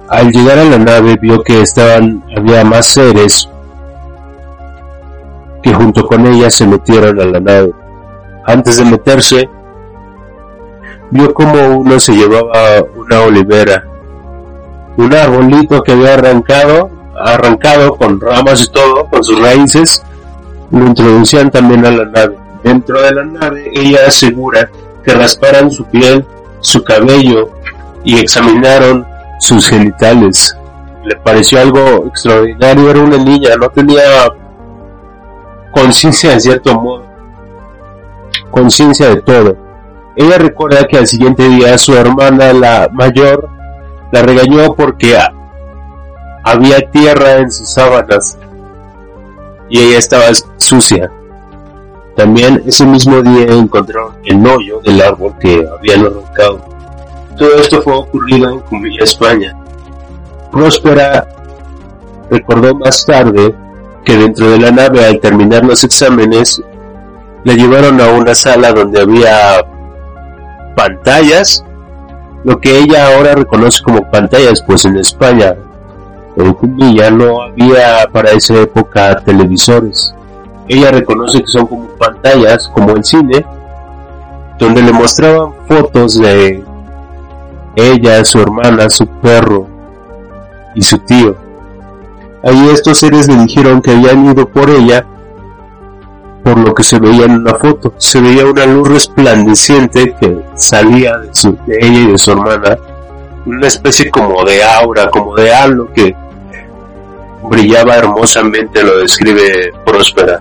Al 0.08 0.30
llegar 0.30 0.58
a 0.58 0.64
la 0.64 0.78
nave 0.78 1.16
vio 1.20 1.42
que 1.42 1.61
estaban 1.61 2.24
había 2.34 2.64
más 2.64 2.87
seres 2.87 3.50
que 5.62 5.74
junto 5.74 6.06
con 6.06 6.26
ella 6.26 6.48
se 6.48 6.66
metieron 6.66 7.20
a 7.20 7.26
la 7.26 7.40
nave. 7.40 7.74
Antes 8.46 8.78
de 8.78 8.84
meterse, 8.87 9.50
vio 11.11 11.34
como 11.34 11.80
uno 11.80 12.00
se 12.00 12.14
llevaba 12.14 12.82
una 12.96 13.20
olivera, 13.20 13.84
un 14.96 15.12
arbolito 15.12 15.82
que 15.82 15.92
había 15.92 16.14
arrancado, 16.14 16.97
arrancado 17.20 17.96
con 17.96 18.20
ramas 18.20 18.64
y 18.64 18.72
todo, 18.72 19.07
con 19.07 19.22
sus 19.22 19.40
raíces, 19.40 20.02
lo 20.70 20.87
introducían 20.87 21.50
también 21.50 21.85
a 21.87 21.90
la 21.90 22.04
nave. 22.04 22.37
Dentro 22.62 23.00
de 23.00 23.12
la 23.12 23.24
nave, 23.24 23.70
ella 23.74 24.00
asegura 24.07 24.70
que 25.04 25.14
rasparan 25.14 25.70
su 25.70 25.85
piel, 25.85 26.24
su 26.61 26.83
cabello 26.83 27.50
y 28.04 28.18
examinaron 28.18 29.07
sus 29.38 29.68
genitales. 29.68 30.57
Le 31.04 31.16
pareció 31.16 31.61
algo 31.61 32.07
extraordinario, 32.07 32.90
era 32.90 33.00
una 33.00 33.16
niña, 33.16 33.50
no 33.59 33.68
tenía 33.70 34.02
conciencia 35.72 36.33
en 36.33 36.40
cierto 36.40 36.78
modo, 36.81 37.07
conciencia 38.50 39.09
de 39.09 39.22
todo. 39.22 39.57
Ella 40.16 40.38
recuerda 40.38 40.85
que 40.85 40.98
al 40.98 41.07
siguiente 41.07 41.48
día 41.48 41.78
su 41.78 41.94
hermana, 41.94 42.52
la 42.52 42.88
mayor, 42.92 43.48
la 44.11 44.22
regañó 44.22 44.74
porque 44.74 45.16
había 46.50 46.80
tierra 46.90 47.38
en 47.38 47.50
sus 47.50 47.68
sábanas 47.68 48.38
y 49.68 49.80
ella 49.80 49.98
estaba 49.98 50.24
sucia. 50.56 51.11
También 52.16 52.62
ese 52.66 52.87
mismo 52.87 53.22
día 53.22 53.46
encontraron 53.48 54.14
el 54.24 54.44
hoyo 54.46 54.80
del 54.80 55.02
árbol 55.02 55.34
que 55.38 55.66
habían 55.70 56.06
arrancado. 56.06 56.64
Todo 57.37 57.54
esto 57.56 57.82
fue 57.82 57.94
ocurrido 57.94 58.50
en 58.50 58.61
Cumbilla, 58.61 59.04
España. 59.04 59.56
Próspera 60.50 61.28
recordó 62.30 62.74
más 62.74 63.04
tarde 63.04 63.54
que 64.04 64.16
dentro 64.16 64.50
de 64.50 64.58
la 64.58 64.70
nave 64.70 65.04
al 65.04 65.20
terminar 65.20 65.64
los 65.64 65.84
exámenes 65.84 66.62
la 67.44 67.54
llevaron 67.54 68.00
a 68.00 68.08
una 68.08 68.34
sala 68.34 68.72
donde 68.72 69.00
había 69.00 69.61
pantallas, 70.74 71.64
lo 72.44 72.58
que 72.58 72.78
ella 72.78 73.14
ahora 73.14 73.34
reconoce 73.34 73.82
como 73.82 74.11
pantallas, 74.11 74.62
pues 74.62 74.84
en 74.87 74.96
España, 74.96 75.54
en 76.44 76.55
Cumbilla, 76.55 77.11
no 77.11 77.42
había 77.42 78.07
para 78.12 78.31
esa 78.31 78.55
época 78.55 79.20
televisores. 79.24 80.14
Ella 80.68 80.90
reconoce 80.90 81.40
que 81.40 81.46
son 81.46 81.66
como 81.66 81.88
pantallas, 81.98 82.68
como 82.68 82.92
el 82.92 83.05
cine, 83.05 83.44
donde 84.59 84.83
le 84.83 84.92
mostraban 84.92 85.53
fotos 85.66 86.18
de 86.20 86.62
ella, 87.74 88.24
su 88.24 88.40
hermana, 88.40 88.88
su 88.90 89.07
perro 89.07 89.66
y 90.74 90.83
su 90.83 90.98
tío. 90.98 91.37
Ahí 92.44 92.68
estos 92.72 92.98
seres 92.98 93.29
le 93.29 93.37
dijeron 93.37 93.81
que 93.81 93.92
habían 93.92 94.27
ido 94.27 94.48
por 94.48 94.70
ella, 94.70 95.05
por 96.44 96.59
lo 96.59 96.74
que 96.74 96.83
se 96.83 96.98
veía 96.98 97.24
en 97.24 97.33
una 97.33 97.55
foto. 97.55 97.94
Se 97.98 98.20
veía 98.20 98.46
una 98.46 98.66
luz 98.66 98.88
resplandeciente 98.88 100.14
que 100.20 100.44
salía 100.55 101.16
de, 101.18 101.31
de 101.66 101.79
ella 101.81 102.01
y 102.01 102.07
de 102.12 102.18
su 102.18 102.33
hermana, 102.33 102.79
una 103.46 103.66
especie 103.66 104.11
como 104.11 104.44
de 104.44 104.62
aura, 104.62 105.11
como 105.11 105.35
de 105.35 105.53
halo 105.53 105.92
que 105.92 106.14
brillaba 107.48 107.96
hermosamente, 107.96 108.82
lo 108.82 108.98
describe 108.98 109.72
Próspera. 109.84 110.40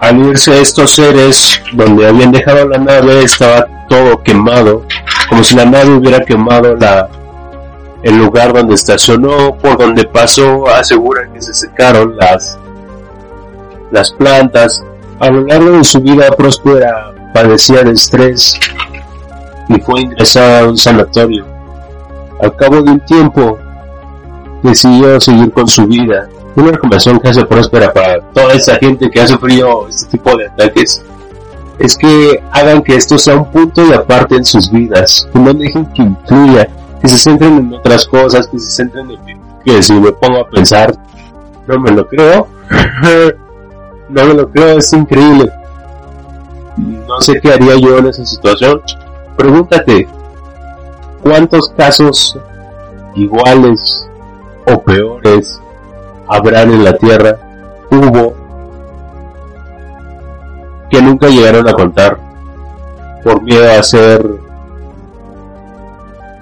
Al 0.00 0.18
irse 0.26 0.60
estos 0.60 0.90
seres, 0.90 1.60
donde 1.72 2.06
habían 2.06 2.32
dejado 2.32 2.68
la 2.68 2.78
nave, 2.78 3.22
estaba 3.22 3.66
todo 3.88 4.22
quemado, 4.22 4.82
como 5.28 5.42
si 5.42 5.56
la 5.56 5.64
nave 5.64 5.90
hubiera 5.90 6.20
quemado 6.24 6.76
el 8.02 8.18
lugar 8.18 8.52
donde 8.52 8.74
estacionó, 8.74 9.56
por 9.56 9.78
donde 9.78 10.04
pasó, 10.04 10.66
aseguran 10.68 11.32
que 11.32 11.42
se 11.42 11.54
secaron 11.54 12.16
las, 12.16 12.58
las 13.90 14.12
plantas. 14.12 14.82
A 15.18 15.30
lo 15.30 15.46
largo 15.46 15.78
de 15.78 15.84
su 15.84 16.00
vida 16.00 16.30
próspera 16.36 17.12
padecía 17.32 17.82
de 17.82 17.92
estrés 17.92 18.58
y 19.68 19.80
fue 19.80 20.02
ingresada 20.02 20.60
a 20.60 20.68
un 20.68 20.76
sanatorio. 20.76 21.46
Al 22.40 22.54
cabo 22.54 22.82
de 22.82 22.90
un 22.90 23.00
tiempo 23.00 23.58
decidió 24.66 25.20
seguir 25.20 25.52
con 25.52 25.66
su 25.66 25.86
vida. 25.86 26.28
Una 26.54 26.72
recomendación 26.72 27.18
que 27.20 27.28
hace 27.28 27.44
próspera 27.44 27.92
para 27.92 28.20
toda 28.32 28.54
esa 28.54 28.76
gente 28.76 29.10
que 29.10 29.20
ha 29.20 29.26
sufrido 29.26 29.88
este 29.88 30.16
tipo 30.16 30.36
de 30.36 30.46
ataques 30.46 31.02
es 31.78 31.96
que 31.96 32.42
hagan 32.52 32.82
que 32.82 32.96
esto 32.96 33.18
sea 33.18 33.36
un 33.36 33.50
punto 33.50 33.86
de 33.86 33.94
aparte 33.94 34.36
en 34.36 34.44
sus 34.44 34.70
vidas, 34.70 35.28
que 35.32 35.38
no 35.38 35.52
dejen 35.52 35.84
que 35.92 36.02
influya, 36.02 36.68
que 37.00 37.08
se 37.08 37.18
centren 37.18 37.58
en 37.58 37.74
otras 37.74 38.06
cosas, 38.06 38.48
que 38.48 38.58
se 38.58 38.70
centren 38.70 39.10
en 39.10 39.40
que 39.64 39.82
si 39.82 39.92
me 39.92 40.12
pongo 40.12 40.40
a 40.40 40.48
pensar, 40.48 40.94
no 41.66 41.78
me 41.78 41.90
lo 41.90 42.08
creo, 42.08 42.46
no 44.08 44.24
me 44.24 44.34
lo 44.34 44.48
creo, 44.48 44.78
es 44.78 44.92
increíble. 44.92 45.50
No 46.76 47.20
sé 47.20 47.40
qué 47.40 47.52
haría 47.52 47.76
yo 47.76 47.98
en 47.98 48.06
esa 48.06 48.24
situación. 48.24 48.80
Pregúntate, 49.36 50.08
¿cuántos 51.22 51.68
casos 51.70 52.38
iguales 53.14 54.08
o 54.66 54.82
peores 54.82 55.60
habrán 56.28 56.72
en 56.72 56.84
la 56.84 56.96
Tierra? 56.96 57.38
Hubo 57.90 58.34
que 60.90 61.02
nunca 61.02 61.28
llegaron 61.28 61.68
a 61.68 61.72
contar 61.72 62.18
por 63.24 63.42
miedo 63.42 63.70
a 63.70 63.82
ser 63.82 64.24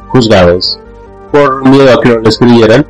juzgados, 0.09 0.79
por 1.33 1.69
miedo 1.69 1.93
a 1.93 2.01
que 2.01 2.11
no 2.11 2.21
les 2.21 2.39
creyeran, 2.39 2.87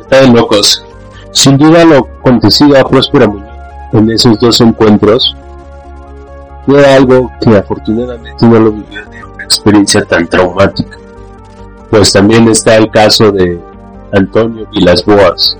están 0.00 0.34
locos. 0.34 0.84
Sin 1.32 1.56
duda 1.56 1.84
lo 1.84 2.08
acontecido 2.20 2.78
a 2.78 2.88
Próspera 2.88 3.28
en 3.92 4.10
esos 4.10 4.38
dos 4.38 4.60
encuentros 4.60 5.36
fue 6.66 6.84
algo 6.86 7.30
que 7.40 7.56
afortunadamente 7.56 8.46
no 8.46 8.60
lo 8.60 8.72
vivió 8.72 9.04
de 9.06 9.24
una 9.24 9.44
experiencia 9.44 10.04
tan 10.04 10.26
traumática. 10.26 10.98
Pues 11.90 12.12
también 12.12 12.46
está 12.48 12.76
el 12.76 12.90
caso 12.90 13.32
de 13.32 13.58
Antonio 14.12 14.66
Vilas 14.70 15.04
Boas. 15.04 15.56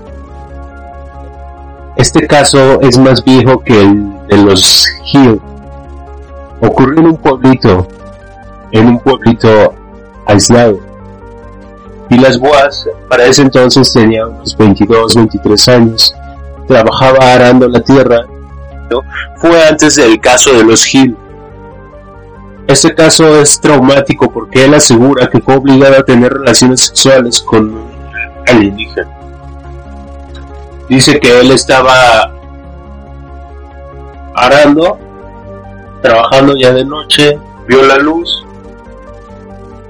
Este 1.95 2.25
caso 2.27 2.79
es 2.81 2.97
más 2.97 3.23
viejo 3.23 3.59
que 3.59 3.81
el 3.81 4.27
de 4.27 4.37
los 4.37 4.85
Hill. 5.11 5.41
Ocurrió 6.61 6.99
en 6.99 7.07
un 7.07 7.17
pueblito, 7.17 7.87
en 8.71 8.87
un 8.87 8.99
pueblito 8.99 9.73
aislado. 10.25 10.79
Vilas 12.09 12.39
Boas 12.39 12.87
para 13.09 13.25
ese 13.25 13.41
entonces 13.41 13.91
tenía 13.93 14.25
unos 14.25 14.55
22, 14.57 15.15
23 15.15 15.67
años. 15.69 16.15
Trabajaba 16.67 17.33
arando 17.33 17.67
la 17.67 17.81
tierra. 17.81 18.25
Fue 19.37 19.67
antes 19.67 19.95
del 19.95 20.19
caso 20.19 20.53
de 20.53 20.63
los 20.63 20.93
Hill. 20.93 21.15
Este 22.67 22.93
caso 22.93 23.41
es 23.41 23.59
traumático 23.59 24.31
porque 24.31 24.65
él 24.65 24.75
asegura 24.75 25.27
que 25.27 25.41
fue 25.41 25.55
obligado 25.55 25.97
a 25.97 26.03
tener 26.03 26.31
relaciones 26.31 26.81
sexuales 26.81 27.41
con 27.41 27.88
alienígena. 28.49 29.09
Dice 30.87 31.19
que 31.19 31.39
él 31.39 31.51
estaba 31.51 32.31
arando, 34.35 34.97
trabajando 36.01 36.55
ya 36.55 36.73
de 36.73 36.85
noche, 36.85 37.37
vio 37.67 37.83
la 37.83 37.97
luz 37.97 38.45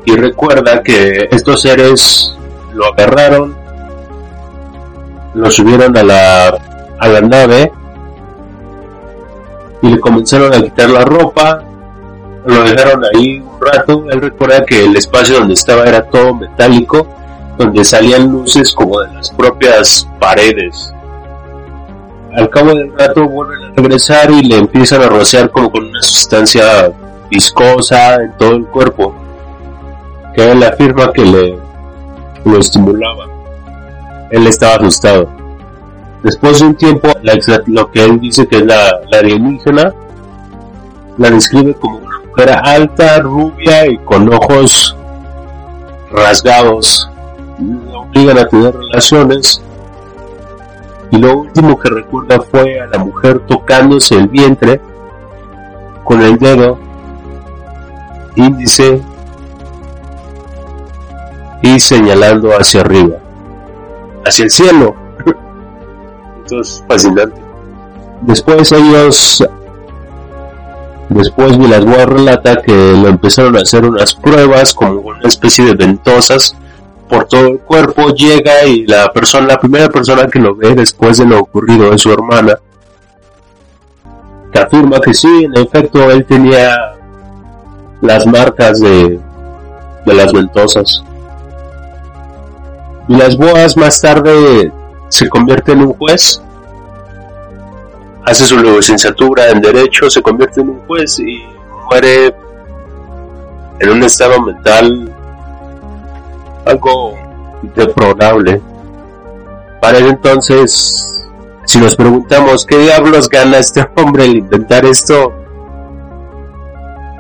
y 0.06 0.16
recuerda 0.16 0.82
que 0.82 1.28
estos 1.32 1.62
seres 1.62 2.36
lo 2.74 2.86
agarraron, 2.88 3.56
lo 5.34 5.52
subieron 5.52 5.96
a 5.96 6.04
la, 6.04 6.48
a 7.00 7.08
la 7.08 7.22
nave 7.22 7.72
y 9.82 9.90
le 9.90 10.00
comenzaron 10.00 10.54
a 10.54 10.62
quitar 10.62 10.90
la 10.90 11.06
ropa, 11.06 11.64
lo 12.46 12.64
dejaron 12.64 13.04
ahí 13.14 13.40
un 13.40 13.62
rato, 13.62 14.06
él 14.10 14.22
recuerda 14.22 14.66
que 14.66 14.86
el 14.86 14.96
espacio 14.96 15.40
donde 15.40 15.54
estaba 15.54 15.84
era 15.84 16.04
todo 16.04 16.34
metálico, 16.34 17.08
donde 17.60 17.84
salían 17.84 18.32
luces 18.32 18.72
como 18.74 19.02
de 19.02 19.14
las 19.14 19.30
propias 19.32 20.08
paredes. 20.18 20.94
Al 22.34 22.50
cabo 22.50 22.70
del 22.70 22.98
rato 22.98 23.28
vuelven 23.28 23.64
a 23.66 23.76
regresar 23.76 24.32
y 24.32 24.42
le 24.44 24.58
empiezan 24.60 25.02
a 25.02 25.08
rociar 25.08 25.52
como 25.52 25.70
con 25.70 25.84
una 25.86 26.02
sustancia 26.02 26.94
viscosa 27.30 28.16
en 28.16 28.32
todo 28.38 28.56
el 28.56 28.66
cuerpo, 28.68 29.14
que 30.34 30.52
él 30.52 30.64
afirma 30.64 31.12
que 31.12 31.26
le 31.26 31.60
lo 32.46 32.58
estimulaba. 32.58 33.26
Él 34.32 34.48
estaba 34.48 34.76
asustado. 34.76 35.30
Después 36.24 36.60
de 36.60 36.66
un 36.66 36.76
tiempo, 36.76 37.10
lo 37.68 37.92
que 37.92 38.06
él 38.06 38.22
dice 38.22 38.48
que 38.48 38.58
es 38.58 38.66
la 38.66 39.02
alienígena, 39.12 39.94
la 41.18 41.30
describe 41.30 41.74
como 41.74 41.98
una 41.98 42.20
mujer 42.20 42.52
alta, 42.52 43.20
rubia 43.20 43.86
y 43.86 43.98
con 43.98 44.34
ojos 44.34 44.96
rasgados. 46.10 47.10
Obligan 48.10 48.38
a 48.38 48.48
tener 48.48 48.76
relaciones. 48.76 49.62
Y 51.12 51.18
lo 51.18 51.40
último 51.40 51.80
que 51.80 51.90
recuerda 51.90 52.40
fue 52.42 52.80
a 52.80 52.88
la 52.88 53.00
mujer 53.00 53.40
tocándose 53.48 54.16
el 54.16 54.28
vientre 54.28 54.80
con 56.04 56.22
el 56.22 56.38
dedo 56.38 56.78
índice 58.36 59.02
y 61.62 61.80
señalando 61.80 62.52
hacia 62.52 62.82
arriba, 62.82 63.18
hacia 64.26 64.46
el 64.46 64.50
cielo. 64.50 64.96
Esto 66.44 66.62
es 66.62 66.84
fascinante. 66.88 67.42
Después 68.22 68.72
ellos, 68.72 69.48
después 71.10 71.58
Villasboa 71.58 72.06
relata 72.06 72.62
que 72.62 72.74
lo 72.74 73.08
empezaron 73.08 73.58
a 73.58 73.62
hacer 73.62 73.86
unas 73.86 74.14
pruebas 74.14 74.74
como 74.74 75.00
una 75.00 75.28
especie 75.28 75.66
de 75.66 75.74
ventosas 75.74 76.56
por 77.10 77.26
todo 77.26 77.48
el 77.48 77.60
cuerpo, 77.60 78.10
llega 78.10 78.64
y 78.66 78.86
la 78.86 79.12
persona, 79.12 79.48
la 79.48 79.60
primera 79.60 79.90
persona 79.90 80.28
que 80.28 80.40
lo 80.40 80.56
ve 80.56 80.76
después 80.76 81.18
de 81.18 81.26
lo 81.26 81.40
ocurrido 81.40 81.92
es 81.92 82.02
su 82.02 82.14
hermana, 82.14 82.60
que 84.54 84.60
afirma 84.60 85.00
que 85.00 85.14
sí, 85.14 85.44
en 85.44 85.58
efecto, 85.58 86.10
él 86.12 86.24
tenía 86.26 86.96
las 88.02 88.26
marcas 88.28 88.80
de, 88.80 89.20
de 90.06 90.14
las 90.14 90.32
ventosas. 90.32 91.04
Y 93.08 93.16
las 93.16 93.36
boas 93.36 93.76
más 93.76 94.00
tarde 94.00 94.72
se 95.10 95.28
convierte 95.28 95.72
en 95.72 95.82
un 95.82 95.94
juez, 95.94 96.42
hace 98.24 98.46
su 98.46 98.58
licenciatura 98.60 99.50
en 99.50 99.62
Derecho, 99.62 100.10
se 100.12 100.22
convierte 100.22 100.62
en 100.62 100.70
un 100.70 100.80
juez 100.86 101.18
y 101.20 101.44
muere 101.90 102.36
en 103.80 103.90
un 103.90 104.04
estado 104.04 104.40
mental 104.42 105.09
algo 106.70 107.16
deplorable. 107.76 108.62
Para 109.82 110.00
entonces, 110.00 111.26
si 111.66 111.80
nos 111.80 111.96
preguntamos 111.96 112.66
qué 112.66 112.78
diablos 112.78 113.30
gana 113.30 113.58
este 113.58 113.88
hombre 113.96 114.24
al 114.24 114.36
inventar 114.38 114.86
esto, 114.86 115.34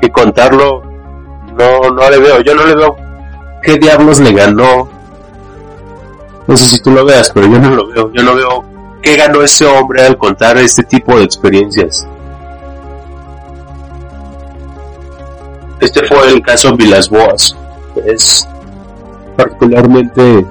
que 0.01 0.09
contarlo, 0.11 0.83
no, 1.57 1.89
no 1.91 2.09
le 2.09 2.19
veo, 2.19 2.41
yo 2.41 2.55
no 2.55 2.65
le 2.65 2.75
veo 2.75 2.95
qué 3.61 3.77
diablos 3.77 4.19
le 4.19 4.31
ganó 4.31 4.99
no 6.49 6.57
sé 6.57 6.65
si 6.65 6.79
tú 6.79 6.89
lo 6.89 7.05
veas, 7.05 7.29
pero 7.31 7.45
yo 7.45 7.59
no 7.59 7.69
lo 7.69 7.85
veo. 7.85 8.11
Yo 8.11 8.23
no 8.23 8.33
veo 8.33 8.63
qué 9.03 9.15
ganó 9.15 9.43
ese 9.43 9.67
hombre 9.67 10.03
al 10.03 10.17
contar 10.17 10.57
este 10.57 10.81
tipo 10.81 11.15
de 11.15 11.23
experiencias. 11.23 12.07
Este 15.79 16.07
fue 16.07 16.27
el 16.31 16.41
caso 16.41 16.75
Vilas 16.75 17.07
Boas. 17.07 17.55
Es 18.03 18.47
particularmente 19.39 20.45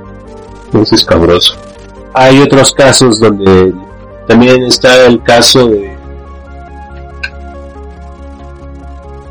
es 0.72 0.92
escabroso. 0.92 1.54
Hay 2.14 2.40
otros 2.40 2.72
casos 2.72 3.20
donde 3.20 3.74
también 4.26 4.62
está 4.62 5.04
el 5.04 5.22
caso 5.22 5.68
de 5.68 5.94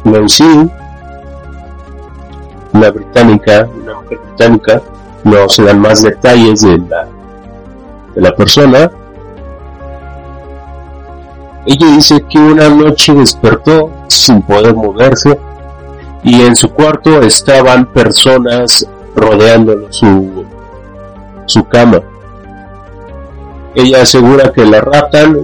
Nancy, 0.03 0.69
una 2.71 2.91
británica, 2.91 3.67
una 3.81 3.95
mujer 3.95 4.19
británica, 4.19 4.81
no 5.23 5.49
se 5.49 5.63
dan 5.63 5.79
más 5.79 6.03
detalles 6.03 6.61
de 6.61 6.77
la, 6.77 7.07
de 8.13 8.21
la 8.21 8.35
persona. 8.35 8.91
Ella 11.65 11.87
dice 11.95 12.23
que 12.29 12.37
una 12.37 12.69
noche 12.69 13.13
despertó 13.13 13.91
sin 14.07 14.43
poder 14.43 14.75
moverse 14.75 15.37
y 16.23 16.43
en 16.43 16.55
su 16.55 16.69
cuarto 16.69 17.21
estaban 17.23 17.87
personas 17.87 18.87
rodeándolo 19.17 19.91
su, 19.91 20.45
su 21.45 21.67
cama. 21.67 22.01
Ella 23.75 24.03
asegura 24.03 24.51
que 24.53 24.65
la 24.65 24.79
raptan 24.79 25.37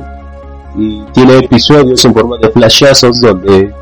y 0.76 1.03
tiene 1.13 1.38
episodios 1.38 2.03
en 2.05 2.13
forma 2.13 2.38
de 2.38 2.49
flashazos 2.49 3.19
donde 3.19 3.74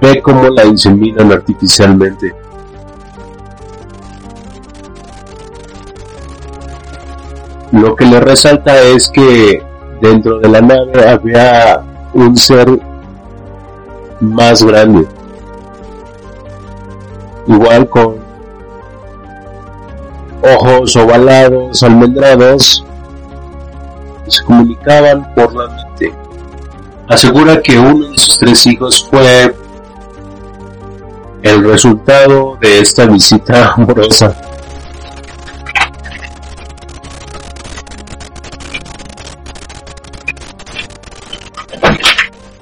ve 0.00 0.22
cómo 0.22 0.48
la 0.48 0.64
inseminan 0.64 1.30
artificialmente. 1.32 2.34
Lo 7.72 7.94
que 7.96 8.04
le 8.04 8.20
resalta 8.20 8.80
es 8.82 9.08
que 9.08 9.62
dentro 10.00 10.38
de 10.38 10.48
la 10.48 10.60
nave 10.60 11.08
había 11.08 11.82
un 12.12 12.36
ser 12.36 12.68
más 14.20 14.62
grande. 14.62 15.06
Igual 17.46 17.88
con 17.88 18.23
ojos 20.44 20.94
ovalados, 20.96 21.82
almendrados, 21.82 22.84
se 24.26 24.44
comunicaban 24.44 25.34
por 25.34 25.54
la 25.54 25.68
mente. 25.68 26.14
Asegura 27.08 27.60
que 27.60 27.78
uno 27.78 28.08
de 28.08 28.18
sus 28.18 28.38
tres 28.38 28.66
hijos 28.66 29.06
fue 29.10 29.54
el 31.42 31.64
resultado 31.64 32.56
de 32.60 32.80
esta 32.80 33.06
visita 33.06 33.72
amorosa. 33.72 34.34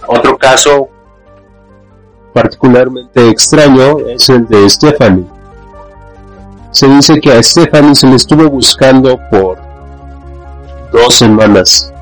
Otro 0.07 0.37
caso 0.37 0.89
particularmente 2.33 3.29
extraño 3.29 3.99
es 4.09 4.29
el 4.29 4.47
de 4.47 4.69
Stephanie. 4.69 5.32
Se 6.73 6.89
dice 6.89 7.21
que 7.21 7.33
a 7.33 7.43
Stephanie 7.43 7.95
se 7.95 8.09
le 8.09 8.17
estuvo 8.17 8.49
buscando 8.51 9.19
por 9.31 9.59
dos 10.91 11.15
semanas. 11.15 11.93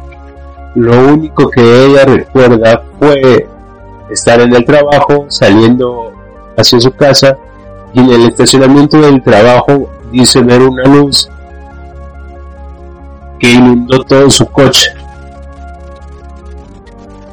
Lo 0.75 1.13
único 1.13 1.51
que 1.51 1.87
ella 1.87 2.07
recuerda 2.07 2.83
fue 2.99 3.47
estar 4.11 4.41
en 4.41 4.55
el 4.55 4.65
trabajo, 4.65 5.27
saliendo 5.29 6.13
hacia 6.57 6.81
su 6.81 6.93
casa 6.93 7.37
y 7.93 8.01
en 8.01 8.11
el 8.11 8.29
estacionamiento 8.29 8.99
del 9.01 9.23
trabajo 9.23 9.91
dice 10.11 10.41
ver 10.41 10.63
una 10.63 10.85
luz 10.85 11.29
que 13.39 13.53
inundó 13.53 14.03
todo 14.05 14.31
su 14.31 14.47
coche 14.47 14.91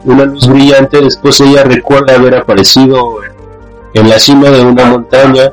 una 0.07 0.23
luz 0.23 0.47
brillante, 0.47 1.01
después 1.01 1.39
ella 1.41 1.63
recuerda 1.63 2.15
haber 2.15 2.35
aparecido 2.35 3.17
en 3.93 4.09
la 4.09 4.17
cima 4.19 4.49
de 4.49 4.61
una 4.61 4.85
montaña 4.85 5.51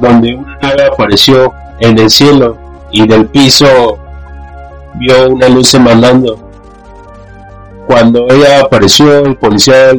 donde 0.00 0.34
una 0.34 0.58
nave 0.58 0.86
apareció 0.86 1.52
en 1.80 1.98
el 1.98 2.10
cielo 2.10 2.56
y 2.90 3.06
del 3.06 3.26
piso 3.26 3.98
vio 4.94 5.28
una 5.30 5.48
luz 5.48 5.74
emanando. 5.74 6.38
Cuando 7.86 8.26
ella 8.30 8.60
apareció, 8.60 9.18
el 9.18 9.36
policía 9.36 9.92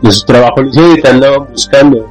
de 0.00 0.10
su 0.10 0.24
trabajo 0.24 0.62
le 0.62 1.08
andaban 1.08 1.48
buscando. 1.50 2.06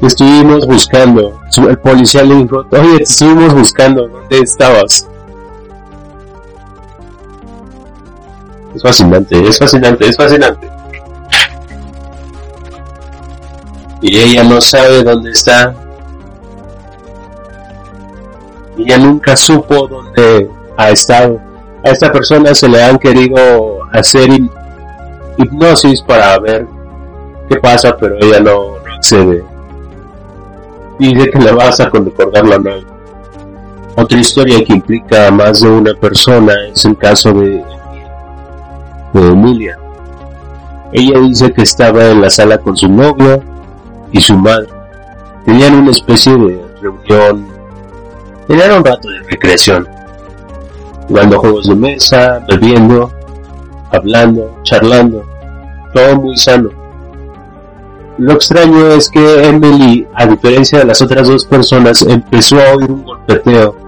Te 0.00 0.06
estuvimos 0.06 0.66
buscando. 0.66 1.40
El 1.56 1.78
policía 1.78 2.22
le 2.22 2.36
dijo, 2.36 2.64
oye, 2.70 2.98
te 2.98 3.02
estuvimos 3.02 3.54
buscando, 3.54 4.08
¿dónde 4.08 4.38
estabas? 4.38 5.08
Es 8.74 8.82
fascinante, 8.82 9.48
es 9.48 9.58
fascinante, 9.58 10.08
es 10.08 10.16
fascinante. 10.16 10.81
Y 14.02 14.18
ella 14.18 14.42
no 14.42 14.60
sabe 14.60 15.02
dónde 15.02 15.30
está. 15.30 15.74
Ella 18.76 18.98
nunca 18.98 19.36
supo 19.36 19.86
dónde 19.86 20.50
ha 20.76 20.90
estado. 20.90 21.40
A 21.84 21.90
esta 21.90 22.12
persona 22.12 22.54
se 22.54 22.68
le 22.68 22.82
han 22.82 22.98
querido 22.98 23.78
hacer 23.92 24.28
hipnosis 25.38 26.02
para 26.02 26.38
ver 26.38 26.66
qué 27.48 27.56
pasa, 27.56 27.96
pero 27.96 28.16
ella 28.20 28.40
no, 28.40 28.78
no 28.84 28.94
accede. 28.94 29.44
Dice 30.98 31.30
que 31.30 31.38
le 31.38 31.52
vas 31.52 31.80
a 31.80 31.88
recordar 31.88 32.46
la 32.46 32.58
nueva. 32.58 32.82
Otra 33.96 34.18
historia 34.18 34.64
que 34.64 34.72
implica 34.74 35.28
a 35.28 35.30
más 35.30 35.60
de 35.60 35.68
una 35.68 35.94
persona 35.94 36.52
es 36.72 36.84
el 36.84 36.96
caso 36.96 37.32
de 37.32 37.62
de 39.12 39.28
Emilia. 39.28 39.78
Ella 40.92 41.20
dice 41.20 41.52
que 41.52 41.62
estaba 41.62 42.06
en 42.06 42.20
la 42.20 42.30
sala 42.30 42.58
con 42.58 42.76
su 42.76 42.88
novio 42.88 43.42
y 44.12 44.20
su 44.20 44.36
madre. 44.36 44.68
Tenían 45.44 45.74
una 45.74 45.90
especie 45.90 46.32
de 46.36 46.60
reunión. 46.80 47.46
Tenían 48.46 48.72
un 48.72 48.84
rato 48.84 49.08
de 49.08 49.20
recreación. 49.30 49.88
Jugando 51.08 51.38
juegos 51.40 51.68
de 51.68 51.74
mesa, 51.74 52.44
bebiendo, 52.48 53.10
hablando, 53.90 54.56
charlando. 54.62 55.24
Todo 55.92 56.20
muy 56.20 56.36
sano. 56.36 56.70
Lo 58.18 58.34
extraño 58.34 58.88
es 58.88 59.08
que 59.08 59.48
Emily, 59.48 60.06
a 60.14 60.26
diferencia 60.26 60.78
de 60.80 60.84
las 60.84 61.02
otras 61.02 61.28
dos 61.28 61.44
personas, 61.44 62.02
empezó 62.02 62.56
a 62.60 62.76
oír 62.76 62.90
un 62.90 63.04
golpeteo 63.04 63.82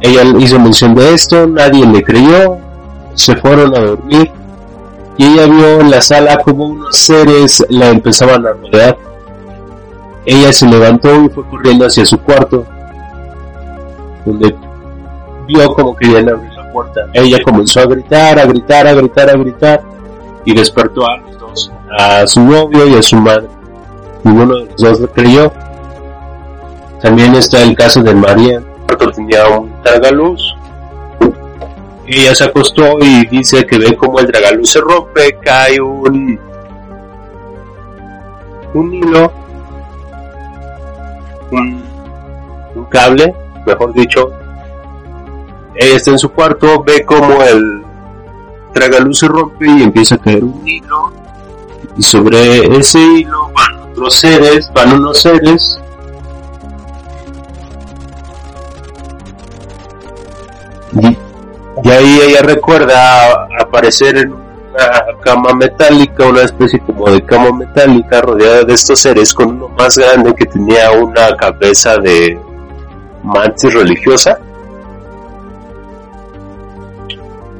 ella 0.00 0.22
hizo 0.38 0.58
mención 0.58 0.94
de 0.94 1.12
esto, 1.12 1.46
nadie 1.46 1.86
le 1.86 2.02
creyó, 2.02 2.56
se 3.14 3.36
fueron 3.36 3.76
a 3.76 3.80
dormir 3.80 4.30
y 5.20 5.24
ella 5.26 5.44
vio 5.44 5.80
en 5.80 5.90
la 5.90 6.00
sala 6.00 6.38
como 6.38 6.64
unos 6.64 6.96
seres 6.96 7.62
la 7.68 7.90
empezaban 7.90 8.46
a 8.46 8.52
rodear. 8.52 8.96
Ella 10.24 10.50
se 10.50 10.66
levantó 10.66 11.14
y 11.22 11.28
fue 11.28 11.46
corriendo 11.46 11.84
hacia 11.84 12.06
su 12.06 12.18
cuarto, 12.18 12.64
donde 14.24 14.56
vio 15.46 15.74
como 15.74 15.94
querían 15.94 16.26
abrir 16.30 16.50
la 16.54 16.72
puerta. 16.72 17.02
Ella 17.12 17.36
comenzó 17.44 17.80
a 17.80 17.84
gritar, 17.84 18.38
a 18.38 18.46
gritar, 18.46 18.86
a 18.86 18.94
gritar, 18.94 19.28
a 19.28 19.36
gritar 19.36 19.82
y 20.46 20.54
despertó 20.54 21.06
a 21.06 21.18
los 21.18 21.38
dos, 21.38 21.72
a 21.98 22.26
su 22.26 22.40
novio 22.40 22.86
y 22.86 22.94
a 22.94 23.02
su 23.02 23.16
madre. 23.16 23.46
Ninguno 24.24 24.54
de 24.54 24.64
los 24.64 24.76
dos 24.76 25.00
lo 25.00 25.12
creyó. 25.12 25.52
También 27.02 27.34
está 27.34 27.62
el 27.62 27.76
caso 27.76 28.02
de 28.02 28.14
María. 28.14 28.62
Tenía 29.14 29.48
un 29.48 29.70
tragaluz. 29.82 30.56
Ella 32.12 32.34
se 32.34 32.42
acostó 32.42 32.98
y 33.00 33.24
dice 33.28 33.64
que 33.64 33.78
ve 33.78 33.96
como 33.96 34.18
el 34.18 34.26
tragaluz 34.26 34.72
se 34.72 34.80
rompe, 34.80 35.38
cae 35.40 35.80
un 35.80 36.40
un 38.74 38.92
hilo, 38.92 39.32
un, 41.52 41.84
un 42.74 42.84
cable, 42.86 43.32
mejor 43.64 43.92
dicho. 43.92 44.32
Ella 45.76 45.96
está 45.96 46.10
en 46.10 46.18
su 46.18 46.30
cuarto, 46.30 46.82
ve 46.82 47.04
como 47.04 47.44
el 47.44 47.84
tragaluz 48.72 49.20
se 49.20 49.28
rompe 49.28 49.68
y 49.68 49.82
empieza 49.84 50.16
a 50.16 50.18
caer 50.18 50.42
un 50.42 50.66
hilo. 50.66 51.12
Y 51.96 52.02
sobre 52.02 52.76
ese 52.76 52.98
hilo 52.98 53.52
van 53.54 53.88
otros 53.88 54.14
seres, 54.14 54.68
van 54.74 54.94
unos 54.94 55.22
seres. 55.22 55.80
Y, 60.92 61.29
y 61.82 61.90
ahí 61.90 62.20
ella 62.28 62.42
recuerda 62.42 63.48
aparecer 63.58 64.16
en 64.16 64.32
una 64.32 65.20
cama 65.20 65.52
metálica, 65.54 66.26
una 66.26 66.42
especie 66.42 66.80
como 66.80 67.10
de 67.10 67.24
cama 67.24 67.52
metálica 67.52 68.20
rodeada 68.20 68.64
de 68.64 68.74
estos 68.74 69.00
seres 69.00 69.34
con 69.34 69.48
uno 69.48 69.68
más 69.68 69.96
grande 69.96 70.34
que 70.34 70.46
tenía 70.46 70.90
una 70.92 71.36
cabeza 71.36 71.96
de 71.98 72.38
mantis 73.22 73.74
religiosa. 73.74 74.38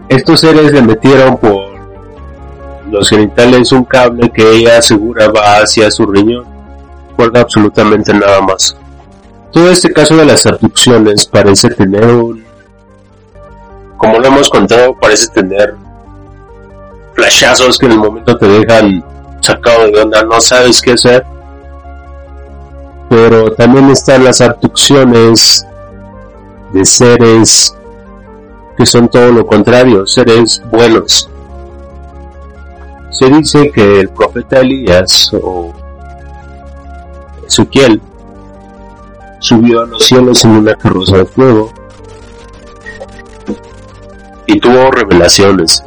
Estos 0.09 0.41
seres 0.41 0.73
le 0.73 0.83
metieron 0.83 1.37
por 1.37 1.71
los 2.91 3.09
genitales 3.09 3.71
un 3.73 3.85
cable 3.85 4.31
que 4.31 4.43
ella 4.51 4.79
asegura 4.79 5.29
va 5.29 5.59
hacia 5.59 5.91
su 5.91 6.05
riñón. 6.07 6.45
Recuerda 7.11 7.41
absolutamente 7.43 8.13
nada 8.13 8.41
más. 8.41 8.77
Todo 9.53 9.71
este 9.71 9.93
caso 9.93 10.17
de 10.17 10.25
las 10.25 10.47
abducciones 10.47 11.27
parece 11.27 11.69
tener 11.71 12.05
un... 12.07 12.50
Como 14.01 14.19
lo 14.19 14.29
hemos 14.29 14.49
contado, 14.49 14.95
parece 14.95 15.29
tener 15.29 15.75
flashazos 17.13 17.79
que 17.79 17.85
en 17.85 17.93
el 17.93 17.99
momento 17.99 18.35
te 18.39 18.49
dejan 18.49 19.05
sacado 19.43 19.89
de 19.89 20.01
onda, 20.01 20.23
no 20.25 20.41
sabes 20.41 20.81
qué 20.81 20.93
hacer. 20.93 21.27
Pero 23.11 23.53
también 23.53 23.91
están 23.91 24.25
las 24.25 24.41
abducciones 24.41 25.67
de 26.73 26.83
seres 26.83 27.77
que 28.79 28.87
son 28.87 29.07
todo 29.07 29.33
lo 29.33 29.45
contrario, 29.45 30.07
seres 30.07 30.63
buenos. 30.71 31.29
Se 33.11 33.29
dice 33.29 33.71
que 33.71 34.01
el 34.01 34.09
profeta 34.09 34.61
Elías 34.61 35.31
o 35.35 35.75
Ezequiel 37.47 38.01
subió 39.41 39.83
a 39.83 39.87
los 39.87 40.07
cielos 40.07 40.43
en 40.47 40.53
una 40.53 40.75
carroza 40.75 41.19
de 41.19 41.27
fuego 41.27 41.71
y 44.51 44.61
tuvo 44.61 44.91
revelaciones 44.91 45.85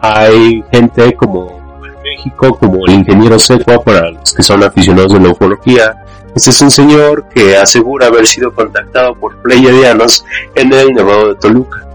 hay 0.00 0.64
gente 0.72 1.14
como 1.14 1.60
en 1.84 2.02
México, 2.02 2.56
como 2.58 2.86
el 2.86 2.94
ingeniero 2.94 3.38
Secua, 3.38 3.82
para 3.82 4.10
los 4.10 4.32
que 4.32 4.42
son 4.42 4.62
aficionados 4.62 5.12
de 5.12 5.20
la 5.20 5.30
ufología. 5.30 6.04
Este 6.34 6.50
es 6.50 6.62
un 6.62 6.70
señor 6.70 7.26
que 7.28 7.56
asegura 7.56 8.06
haber 8.06 8.26
sido 8.26 8.54
contactado 8.54 9.14
por 9.14 9.36
pleiadianos 9.42 10.24
en 10.54 10.72
el 10.72 10.94
Nevado 10.94 11.28
de 11.28 11.34
Toluca. 11.34 11.86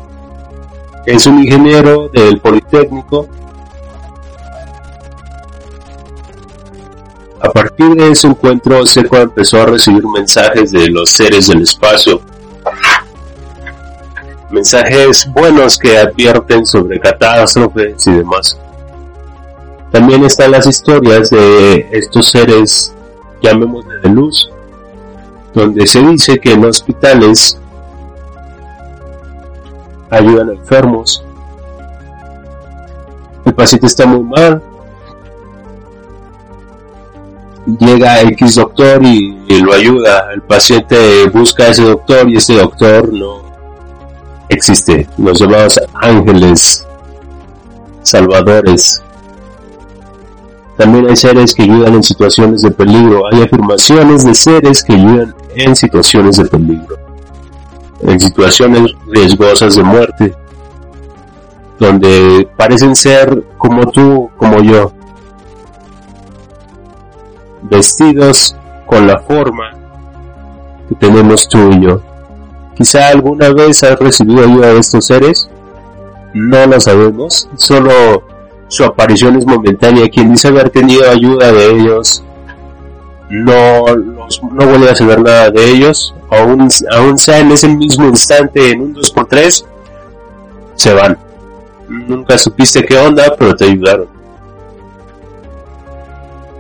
Es 1.06 1.26
un 1.26 1.40
ingeniero 1.40 2.10
del 2.10 2.40
Politécnico. 2.40 3.28
A 7.42 7.50
partir 7.50 7.96
de 7.96 8.12
ese 8.12 8.28
encuentro, 8.28 8.86
Secua 8.86 9.22
empezó 9.22 9.62
a 9.62 9.66
recibir 9.68 10.04
mensajes 10.08 10.72
de 10.72 10.90
los 10.90 11.10
seres 11.10 11.48
del 11.48 11.62
espacio 11.62 12.22
mensajes 14.50 15.28
buenos 15.32 15.78
que 15.78 15.98
advierten 15.98 16.66
sobre 16.66 17.00
catástrofes 17.00 18.06
y 18.08 18.12
demás. 18.12 18.58
También 19.92 20.26
están 20.26 20.52
las 20.52 20.68
historias 20.68 21.30
de 21.30 21.88
estos 21.92 22.30
seres, 22.30 22.94
llamémosle 23.42 24.00
de 24.00 24.10
luz, 24.10 24.50
donde 25.54 25.88
se 25.88 26.02
dice 26.02 26.38
que 26.40 26.52
en 26.52 26.66
hospitales 26.66 27.60
ayudan 30.10 30.50
a 30.50 30.54
enfermos. 30.54 31.24
El 33.46 33.54
paciente 33.54 33.88
está 33.88 34.06
muy 34.06 34.24
mal. 34.24 34.62
Llega 37.80 38.22
X 38.22 38.56
doctor 38.56 39.04
y, 39.04 39.44
y 39.48 39.62
lo 39.62 39.74
ayuda. 39.74 40.32
El 40.34 40.42
paciente 40.42 41.30
busca 41.30 41.64
a 41.64 41.68
ese 41.70 41.84
doctor 41.84 42.30
y 42.30 42.36
ese 42.36 42.56
doctor 42.56 43.12
no, 43.12 43.45
existe, 44.50 45.08
los 45.18 45.40
llamados 45.40 45.80
ángeles 45.94 46.86
salvadores. 48.06 49.02
También 50.78 51.08
hay 51.08 51.16
seres 51.16 51.54
que 51.54 51.64
ayudan 51.64 51.96
en 51.96 52.04
situaciones 52.04 52.62
de 52.62 52.72
peligro. 52.72 53.24
Hay 53.32 53.42
afirmaciones 53.42 54.26
de 54.26 54.36
seres 54.36 54.84
que 54.84 54.94
ayudan 54.94 55.34
en 55.56 55.76
situaciones 55.76 56.38
de 56.38 56.46
peligro. 56.46 56.98
En 58.02 58.20
situaciones 58.20 58.92
riesgosas 59.08 59.76
de 59.76 59.84
muerte. 59.84 60.36
Donde 61.80 62.48
parecen 62.58 62.96
ser 62.96 63.44
como 63.58 63.90
tú, 63.92 64.30
como 64.38 64.62
yo. 64.62 64.92
Vestidos 67.64 68.56
con 68.86 69.08
la 69.08 69.20
forma 69.20 69.72
que 70.90 70.96
tenemos 70.96 71.48
tú 71.48 71.70
y 71.72 71.82
yo. 71.82 72.02
Quizá 72.76 73.08
alguna 73.08 73.50
vez 73.52 73.84
has 73.84 73.98
recibido 73.98 74.44
ayuda 74.44 74.74
de 74.74 74.80
estos 74.80 75.06
seres, 75.06 75.50
no 76.34 76.66
lo 76.66 76.80
sabemos, 76.82 77.48
solo 77.56 78.24
su 78.68 78.84
aparición 78.84 79.38
es 79.38 79.46
momentánea. 79.46 80.10
Quien 80.10 80.32
dice 80.32 80.50
haber 80.50 80.70
tenido 80.70 81.10
ayuda 81.10 81.54
de 81.54 81.72
ellos, 81.72 82.22
no, 83.30 83.86
no 83.86 84.68
vuelve 84.68 84.90
a 84.90 84.96
saber 84.96 85.22
nada 85.22 85.50
de 85.52 85.72
ellos, 85.72 86.14
aún, 86.30 86.68
aún 86.92 87.18
sea 87.18 87.40
en 87.40 87.52
ese 87.54 87.70
mismo 87.70 88.06
instante, 88.08 88.72
en 88.72 88.82
un 88.82 88.96
2x3, 88.96 89.64
se 90.76 90.94
van. 90.94 91.18
Nunca 91.88 92.38
supiste 92.38 92.84
qué 92.84 92.98
onda, 92.98 93.34
pero 93.40 93.56
te 93.56 93.66
ayudaron. 93.66 94.08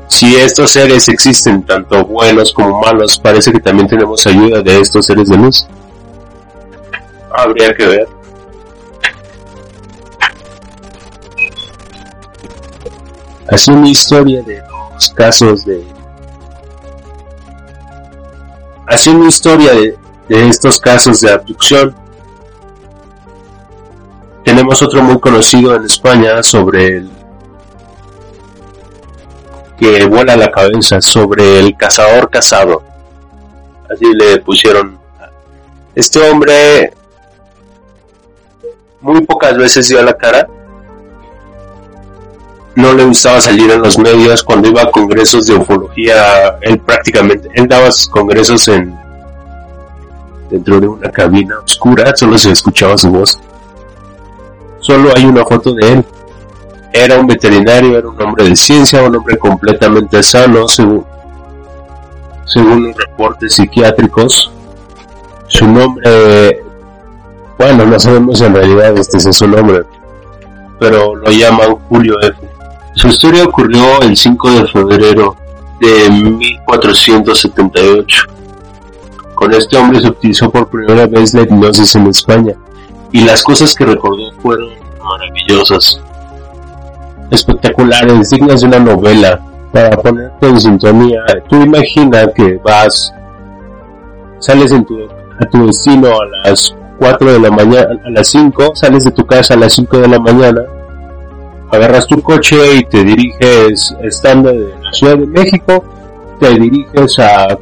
Si 0.08 0.34
estos 0.38 0.72
seres 0.72 1.10
existen, 1.10 1.64
tanto 1.64 2.06
buenos 2.06 2.54
como 2.54 2.80
malos, 2.80 3.20
parece 3.20 3.52
que 3.52 3.60
también 3.60 3.90
tenemos 3.90 4.26
ayuda 4.26 4.62
de 4.62 4.80
estos 4.80 5.08
seres 5.08 5.28
de 5.28 5.36
luz 5.36 5.68
habría 7.38 7.74
que 7.74 7.86
ver. 7.86 8.08
Así 13.48 13.72
una 13.72 13.90
historia 13.90 14.42
de 14.42 14.62
los 14.94 15.10
casos 15.12 15.66
de... 15.66 15.86
Así 18.88 19.10
una 19.10 19.28
historia 19.28 19.74
de, 19.74 19.98
de 20.30 20.50
estos 20.50 20.80
casos 20.80 21.22
de 21.22 21.32
abducción. 21.32 21.96
Tenemos 24.44 24.82
otro 24.82 25.04
muy 25.04 25.20
conocido 25.20 25.76
en 25.76 25.86
España 25.86 26.42
sobre 26.44 26.98
el 26.98 27.10
que 29.78 30.06
vuela 30.06 30.36
la 30.36 30.52
cabeza 30.52 31.02
sobre 31.02 31.60
el 31.60 31.76
cazador 31.76 32.30
casado. 32.30 32.84
Así 33.90 34.06
le 34.14 34.38
pusieron. 34.38 34.98
Este 35.94 36.20
hombre 36.30 36.94
muy 39.06 39.22
pocas 39.22 39.56
veces 39.56 39.88
dio 39.88 40.02
la 40.02 40.18
cara. 40.18 40.48
No 42.76 42.94
le 42.94 43.06
gustaba 43.06 43.40
salir 43.40 43.72
en 43.72 43.82
los 43.82 43.98
medios 43.98 44.44
cuando 44.44 44.68
iba 44.68 44.82
a 44.82 44.92
congresos 44.92 45.46
de 45.46 45.54
ufología. 45.54 46.58
Él 46.62 46.80
prácticamente, 46.80 47.50
él 47.54 47.68
daba 47.68 47.92
sus 47.92 48.10
congresos 48.10 48.68
en 48.68 48.98
dentro 50.50 50.80
de 50.80 50.88
una 50.88 51.10
cabina 51.12 51.60
oscura, 51.64 52.16
solo 52.16 52.38
se 52.38 52.52
escuchaba 52.52 52.98
su 52.98 53.10
voz. 53.10 53.40
Solo 54.80 55.12
hay 55.16 55.26
una 55.26 55.46
foto 55.46 55.74
de 55.74 55.94
él. 55.94 56.06
Era 56.92 57.20
un 57.20 57.28
veterinario, 57.28 57.98
era 57.98 58.08
un 58.08 58.22
hombre 58.22 58.44
de 58.46 58.56
ciencia, 58.56 59.04
un 59.04 59.16
hombre 59.16 59.38
completamente 59.38 60.22
sano, 60.24 60.68
según, 60.68 61.06
según 62.46 62.94
reportes 62.94 63.54
psiquiátricos. 63.56 64.52
Su 65.48 65.68
nombre 65.68 66.65
bueno, 67.58 67.86
no 67.86 68.00
sabemos 68.00 68.42
en 68.42 68.56
realidad 68.56 68.98
este 68.98 69.18
es 69.18 69.36
su 69.36 69.48
nombre, 69.48 69.84
pero 70.80 71.16
lo 71.16 71.32
llaman 71.32 71.76
Julio 71.90 72.20
F. 72.22 72.36
Su 72.94 73.08
historia 73.10 73.44
ocurrió 73.46 74.02
el 74.02 74.16
5 74.16 74.52
de 74.52 74.68
febrero 74.68 75.36
de 75.80 76.10
1478 76.10 78.36
con 79.36 79.54
este 79.54 79.78
hombre 79.78 80.00
se 80.00 80.08
utilizó 80.08 80.50
por 80.50 80.70
primera 80.70 81.06
vez 81.06 81.34
la 81.34 81.42
hipnosis 81.42 81.94
en 81.96 82.08
España 82.08 82.56
y 83.12 83.26
las 83.26 83.44
cosas 83.44 83.76
que 83.76 83.86
recordó 83.86 84.32
fueron 84.42 84.70
maravillosas, 85.04 86.00
espectaculares, 87.30 88.30
dignas 88.30 88.62
de 88.62 88.68
una 88.68 88.80
novela. 88.80 89.40
Para 89.72 89.98
ponerte 89.98 90.48
en 90.48 90.60
sintonía, 90.60 91.20
tú 91.50 91.62
imagina 91.62 92.32
que 92.34 92.58
vas, 92.64 93.14
sales 94.40 94.72
en 94.72 94.86
tu, 94.86 94.98
a 95.04 95.46
tu 95.52 95.68
destino 95.68 96.08
a 96.08 96.48
las 96.48 96.74
4 97.06 97.34
de 97.34 97.40
la 97.40 97.52
mañana, 97.52 98.02
a 98.04 98.10
las 98.10 98.30
5, 98.30 98.76
sales 98.76 99.04
de 99.04 99.12
tu 99.12 99.28
casa 99.28 99.54
a 99.54 99.58
las 99.58 99.74
5 99.74 99.96
de 100.00 100.08
la 100.08 100.18
mañana, 100.18 100.64
agarras 101.72 102.08
tu 102.08 102.20
coche 102.20 102.78
y 102.78 102.86
te 102.86 103.04
diriges, 103.04 103.96
estando 104.02 104.50
de 104.52 104.74
la 104.82 104.92
Ciudad 104.92 105.16
de 105.16 105.28
México, 105.28 105.86
te 106.40 106.50
diriges 106.56 107.20
a 107.20 107.60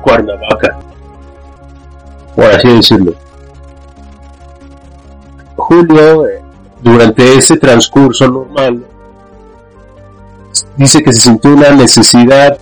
Cuernavaca, 0.00 0.78
por 2.34 2.46
así 2.46 2.68
decirlo. 2.68 3.12
Julio, 5.56 6.26
eh, 6.26 6.40
durante 6.80 7.36
ese 7.36 7.58
transcurso 7.58 8.28
normal, 8.28 8.82
dice 10.78 11.02
que 11.02 11.12
se 11.12 11.20
sintió 11.20 11.52
una 11.52 11.68
necesidad 11.68 12.56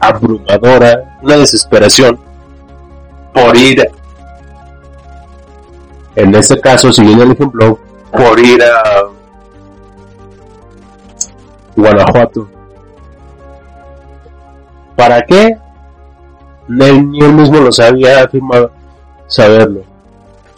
abrumadora, 0.00 1.18
una 1.22 1.36
desesperación 1.36 2.31
por 3.32 3.56
ir, 3.56 3.82
en 6.14 6.34
este 6.34 6.60
caso, 6.60 6.92
siguiendo 6.92 7.24
el 7.24 7.32
ejemplo, 7.32 7.78
por 8.10 8.38
ir 8.38 8.62
a 8.62 9.04
Guanajuato. 11.74 12.48
¿Para 14.96 15.22
qué? 15.22 15.56
Ni 16.68 16.84
él 16.86 17.32
mismo 17.32 17.58
lo 17.58 17.72
sabía, 17.72 18.22
afirmado 18.24 18.70
saberlo. 19.26 19.82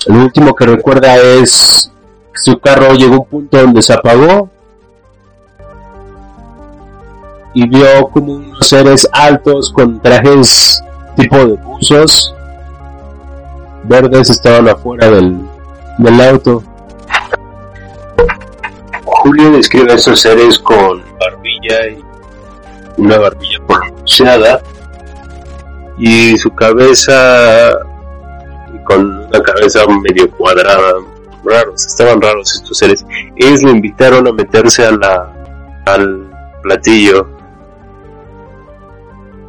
El 0.07 0.17
último 0.17 0.55
que 0.55 0.67
recuerda 0.67 1.17
es 1.17 1.91
que 2.33 2.51
su 2.51 2.59
carro 2.59 2.93
llegó 2.95 3.15
a 3.15 3.19
un 3.19 3.25
punto 3.27 3.57
donde 3.57 3.81
se 3.81 3.93
apagó 3.95 4.51
y 7.55 7.69
vio 7.69 8.09
como 8.13 8.35
unos 8.35 8.69
seres 8.69 9.09
altos 9.13 9.73
con 9.73 10.01
trajes 10.01 10.83
tipo 11.17 11.37
de 11.37 11.55
buzos 11.55 12.35
verdes 13.85 14.31
estaban 14.31 14.69
afuera 14.69 15.11
del, 15.11 15.39
del 15.99 16.21
auto. 16.21 16.63
Julio 19.05 19.51
describe 19.53 19.93
a 19.93 19.97
esos 19.97 20.21
seres 20.21 20.59
con 20.59 21.03
barbilla 21.19 21.89
y 21.89 22.05
una 22.99 23.19
barbilla 23.19 23.59
pronunciada 23.67 24.61
y 25.99 26.37
su 26.37 26.55
cabeza 26.55 27.73
con 28.85 29.27
una 29.27 29.43
cabeza 29.43 29.81
medio 30.03 30.31
cuadrada. 30.31 30.95
Raros 31.45 31.87
estaban 31.87 32.21
raros 32.21 32.55
estos 32.55 32.79
seres. 32.79 33.05
Ellos 33.37 33.63
le 33.63 33.71
invitaron 33.71 34.27
a 34.29 34.33
meterse 34.33 34.87
a 34.87 34.91
al 35.87 36.31
platillo. 36.63 37.29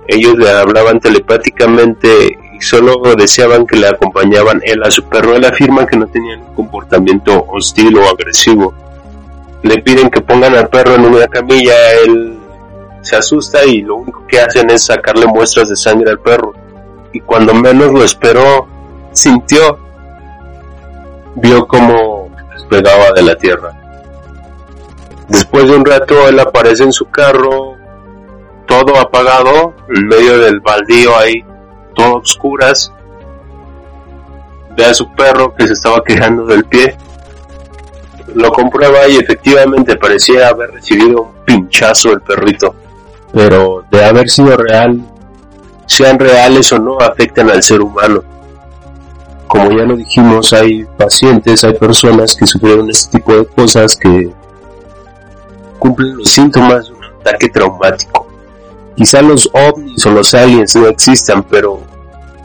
Ellos 0.08 0.38
le 0.38 0.50
hablaban 0.50 1.00
telepáticamente 1.00 2.38
y 2.58 2.62
solo 2.62 3.02
deseaban 3.16 3.68
que 3.68 3.76
le 3.76 3.88
acompañaban 3.88 4.62
él 4.64 4.82
a 4.84 4.92
su 4.92 5.04
perro. 5.04 5.36
Él 5.36 5.44
afirma 5.46 5.86
que 5.86 5.98
no 5.98 6.08
tenían 6.08 6.42
un 6.42 6.54
comportamiento 6.54 7.46
hostil 7.50 7.98
o 7.98 8.08
agresivo. 8.08 8.74
Le 9.64 9.82
piden 9.82 10.10
que 10.10 10.22
pongan 10.22 10.56
al 10.56 10.70
perro 10.70 10.96
en 10.96 11.06
una 11.06 11.28
camilla, 11.28 11.74
él 12.06 12.40
se 13.02 13.16
asusta 13.16 13.66
y 13.66 13.82
lo 13.82 13.98
único 13.98 14.26
que 14.28 14.40
hacen 14.40 14.70
es 14.70 14.86
sacarle 14.86 15.26
muestras 15.28 15.70
de 15.70 15.76
sangre 15.76 16.12
al 16.12 16.20
perro. 16.20 16.54
Y 17.12 17.20
cuando 17.20 17.54
menos 17.54 17.92
lo 17.92 18.04
esperó, 18.04 18.68
sintió, 19.12 19.78
vio 21.36 21.68
cómo 21.68 22.30
despegaba 22.54 23.12
de 23.12 23.22
la 23.22 23.36
tierra. 23.36 23.72
Después 25.28 25.68
de 25.68 25.76
un 25.76 25.86
rato 25.86 26.28
él 26.30 26.40
aparece 26.40 26.84
en 26.84 26.94
su 26.94 27.10
carro, 27.10 27.76
todo 28.66 28.98
apagado, 28.98 29.74
en 29.90 30.08
medio 30.08 30.38
del 30.40 30.60
baldío 30.60 31.18
ahí, 31.18 31.44
todo 31.96 32.18
oscuras. 32.18 32.92
Ve 34.78 34.86
a 34.86 34.94
su 34.94 35.12
perro 35.14 35.56
que 35.56 35.66
se 35.66 35.74
estaba 35.74 36.04
quejando 36.04 36.46
del 36.46 36.66
pie. 36.66 36.96
Lo 38.36 38.52
comprueba 38.52 39.08
y 39.08 39.18
efectivamente 39.18 39.96
parecía 39.96 40.50
haber 40.50 40.72
recibido 40.72 41.22
un 41.24 41.46
pinchazo 41.46 42.12
el 42.12 42.22
perrito. 42.22 42.76
Pero 43.34 43.86
de 43.90 44.06
haber 44.06 44.30
sido 44.30 44.56
real, 44.58 45.02
sean 45.86 46.20
reales 46.20 46.72
o 46.72 46.80
no, 46.80 47.00
afectan 47.00 47.50
al 47.50 47.64
ser 47.64 47.82
humano. 47.82 48.24
Como 49.48 49.72
ya 49.72 49.84
lo 49.84 49.96
dijimos, 49.96 50.54
hay 50.54 50.84
pacientes, 50.98 51.64
hay 51.64 51.74
personas 51.74 52.36
que 52.36 52.46
sufrieron 52.46 52.90
este 52.90 53.20
tipo 53.20 53.36
de 53.36 53.46
cosas 53.46 53.96
que 53.96 54.32
cumplen 55.80 56.18
los 56.18 56.30
síntomas 56.30 56.88
de 56.88 56.94
un 56.94 57.04
ataque 57.04 57.50
traumático. 57.50 58.25
Quizá 58.96 59.22
los 59.22 59.50
ovnis 59.54 60.06
o 60.06 60.12
los 60.12 60.34
aliens 60.34 60.76
no 60.76 60.88
existan, 60.88 61.44
pero 61.44 61.82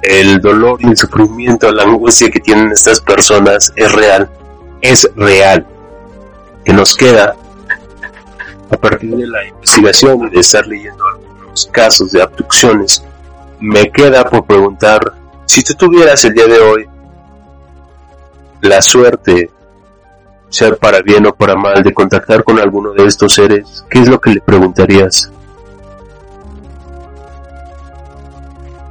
el 0.02 0.40
dolor 0.40 0.80
y 0.80 0.88
el 0.88 0.96
sufrimiento, 0.96 1.70
la 1.72 1.84
angustia 1.84 2.30
que 2.30 2.40
tienen 2.40 2.72
estas 2.72 3.00
personas 3.00 3.72
es 3.76 3.92
real, 3.92 4.28
es 4.80 5.08
real. 5.14 5.66
Que 6.64 6.72
nos 6.72 6.94
queda, 6.94 7.36
a 8.70 8.76
partir 8.76 9.16
de 9.16 9.26
la 9.26 9.46
investigación 9.46 10.26
y 10.26 10.30
de 10.30 10.40
estar 10.40 10.66
leyendo 10.66 11.04
algunos 11.06 11.68
casos 11.72 12.10
de 12.10 12.22
abducciones, 12.22 13.04
me 13.60 13.90
queda 13.90 14.24
por 14.24 14.44
preguntar, 14.44 15.00
si 15.46 15.62
tú 15.62 15.74
tuvieras 15.74 16.24
el 16.24 16.34
día 16.34 16.46
de 16.46 16.60
hoy 16.60 16.88
la 18.62 18.82
suerte, 18.82 19.50
sea 20.48 20.74
para 20.74 21.00
bien 21.00 21.26
o 21.26 21.34
para 21.34 21.54
mal, 21.56 21.82
de 21.82 21.94
contactar 21.94 22.42
con 22.42 22.58
alguno 22.58 22.92
de 22.92 23.06
estos 23.06 23.34
seres, 23.34 23.84
¿qué 23.88 24.00
es 24.00 24.08
lo 24.08 24.20
que 24.20 24.30
le 24.30 24.40
preguntarías? 24.40 25.30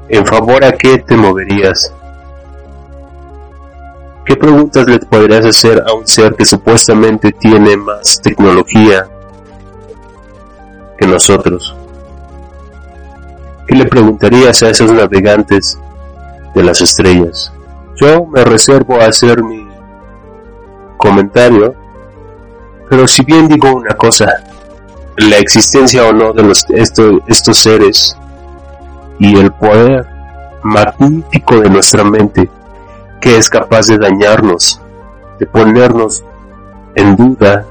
¿En 0.09 0.25
favor 0.25 0.63
a 0.65 0.71
qué 0.71 0.97
te 0.97 1.15
moverías? 1.15 1.93
¿Qué 4.25 4.35
preguntas 4.35 4.87
le 4.87 4.97
podrías 4.97 5.45
hacer 5.45 5.83
a 5.87 5.93
un 5.93 6.07
ser 6.07 6.33
que 6.33 6.45
supuestamente 6.45 7.31
tiene 7.31 7.77
más 7.77 8.19
tecnología 8.19 9.07
que 10.97 11.05
nosotros? 11.05 11.75
¿Qué 13.67 13.75
le 13.75 13.85
preguntarías 13.85 14.63
a 14.63 14.71
esos 14.71 14.91
navegantes 14.91 15.77
de 16.55 16.63
las 16.63 16.81
estrellas? 16.81 17.53
Yo 17.95 18.25
me 18.25 18.43
reservo 18.43 18.99
a 18.99 19.05
hacer 19.05 19.43
mi 19.43 19.67
comentario, 20.97 21.75
pero 22.89 23.07
si 23.07 23.23
bien 23.23 23.47
digo 23.47 23.75
una 23.75 23.95
cosa, 23.95 24.33
la 25.17 25.37
existencia 25.37 26.07
o 26.07 26.13
no 26.13 26.33
de 26.33 26.43
los, 26.43 26.65
estos 26.69 27.57
seres 27.57 28.17
y 29.19 29.37
el 29.37 29.51
poder 29.51 30.07
magnífico 30.63 31.59
de 31.59 31.69
nuestra 31.69 32.03
mente 32.03 32.49
que 33.19 33.37
es 33.37 33.49
capaz 33.49 33.87
de 33.87 33.97
dañarnos, 33.97 34.81
de 35.39 35.45
ponernos 35.45 36.23
en 36.95 37.15
duda. 37.15 37.65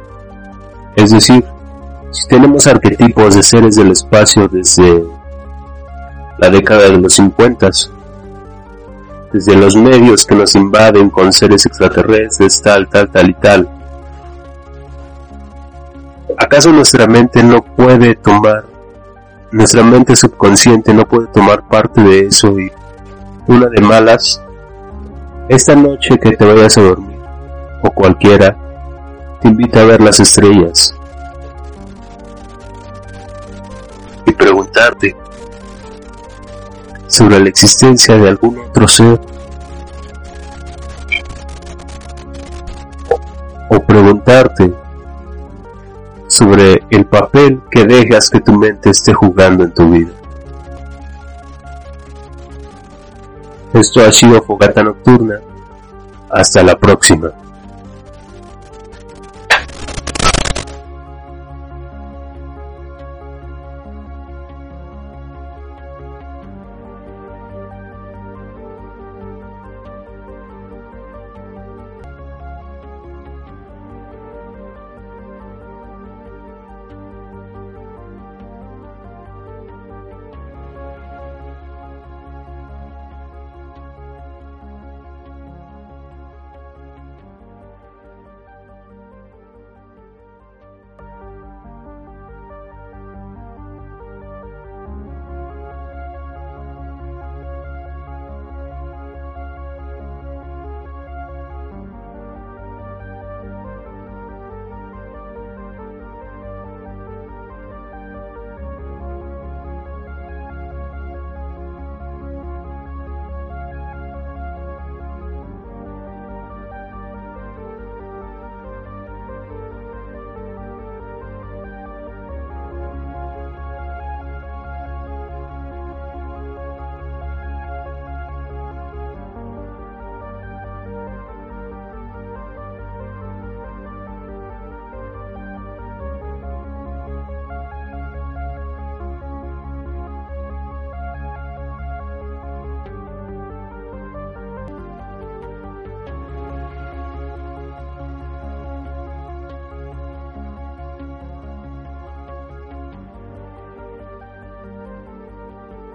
Es 0.95 1.11
decir, 1.11 1.45
si 2.11 2.29
tenemos 2.29 2.67
arquetipos 2.67 3.35
de 3.35 3.43
seres 3.43 3.77
del 3.77 3.93
espacio 3.93 4.49
desde 4.49 5.05
la 6.39 6.51
década 6.51 6.83
de 6.83 6.99
los 6.99 7.15
50, 7.15 7.71
desde 9.33 9.57
los 9.57 9.77
medios 9.77 10.27
que 10.27 10.35
nos 10.35 10.55
invaden 10.55 11.11
con 11.11 11.33
seres 11.33 11.67
extraterrestres, 11.67 12.61
tal, 12.63 12.89
tal, 12.89 13.11
tal 13.11 13.31
y 13.31 13.35
tal, 13.35 13.69
¿acaso 16.37 16.73
nuestra 16.73 17.07
mente 17.07 17.43
no 17.43 17.63
puede 17.63 18.15
tomar 18.17 18.65
nuestra 19.51 19.83
mente 19.83 20.15
subconsciente 20.15 20.93
no 20.93 21.07
puede 21.07 21.27
tomar 21.29 21.67
parte 21.67 22.03
de 22.03 22.27
eso 22.27 22.59
y 22.59 22.71
una 23.47 23.67
de 23.67 23.81
malas, 23.81 24.43
esta 25.49 25.75
noche 25.75 26.19
que 26.19 26.37
te 26.37 26.45
vayas 26.45 26.77
a 26.77 26.83
dormir, 26.83 27.19
o 27.83 27.91
cualquiera, 27.91 28.57
te 29.41 29.49
invita 29.49 29.81
a 29.81 29.85
ver 29.85 30.03
las 30.03 30.21
estrellas 30.21 30.95
y 34.27 34.33
preguntarte 34.33 35.17
sobre 37.07 37.41
la 37.41 37.49
existencia 37.49 38.17
de 38.17 38.29
algún 38.29 38.59
otro 38.59 38.87
ser 38.87 39.19
o 43.71 43.81
preguntarte 43.81 44.73
sobre 46.29 46.85
el 46.91 47.07
papel 47.07 47.61
que 47.71 47.85
dejas 47.85 48.31
que 48.31 48.41
tu 48.41 48.53
mente 48.53 48.91
esté 48.91 49.13
jugando 49.13 49.65
en 49.65 49.73
tu 49.73 49.91
vida. 49.91 50.13
Esto 53.73 54.01
ha 54.01 54.13
sido 54.13 54.41
Fogata 54.43 54.83
Nocturna. 54.83 55.41
Hasta 56.31 56.63
la 56.63 56.77
próxima. 56.79 57.33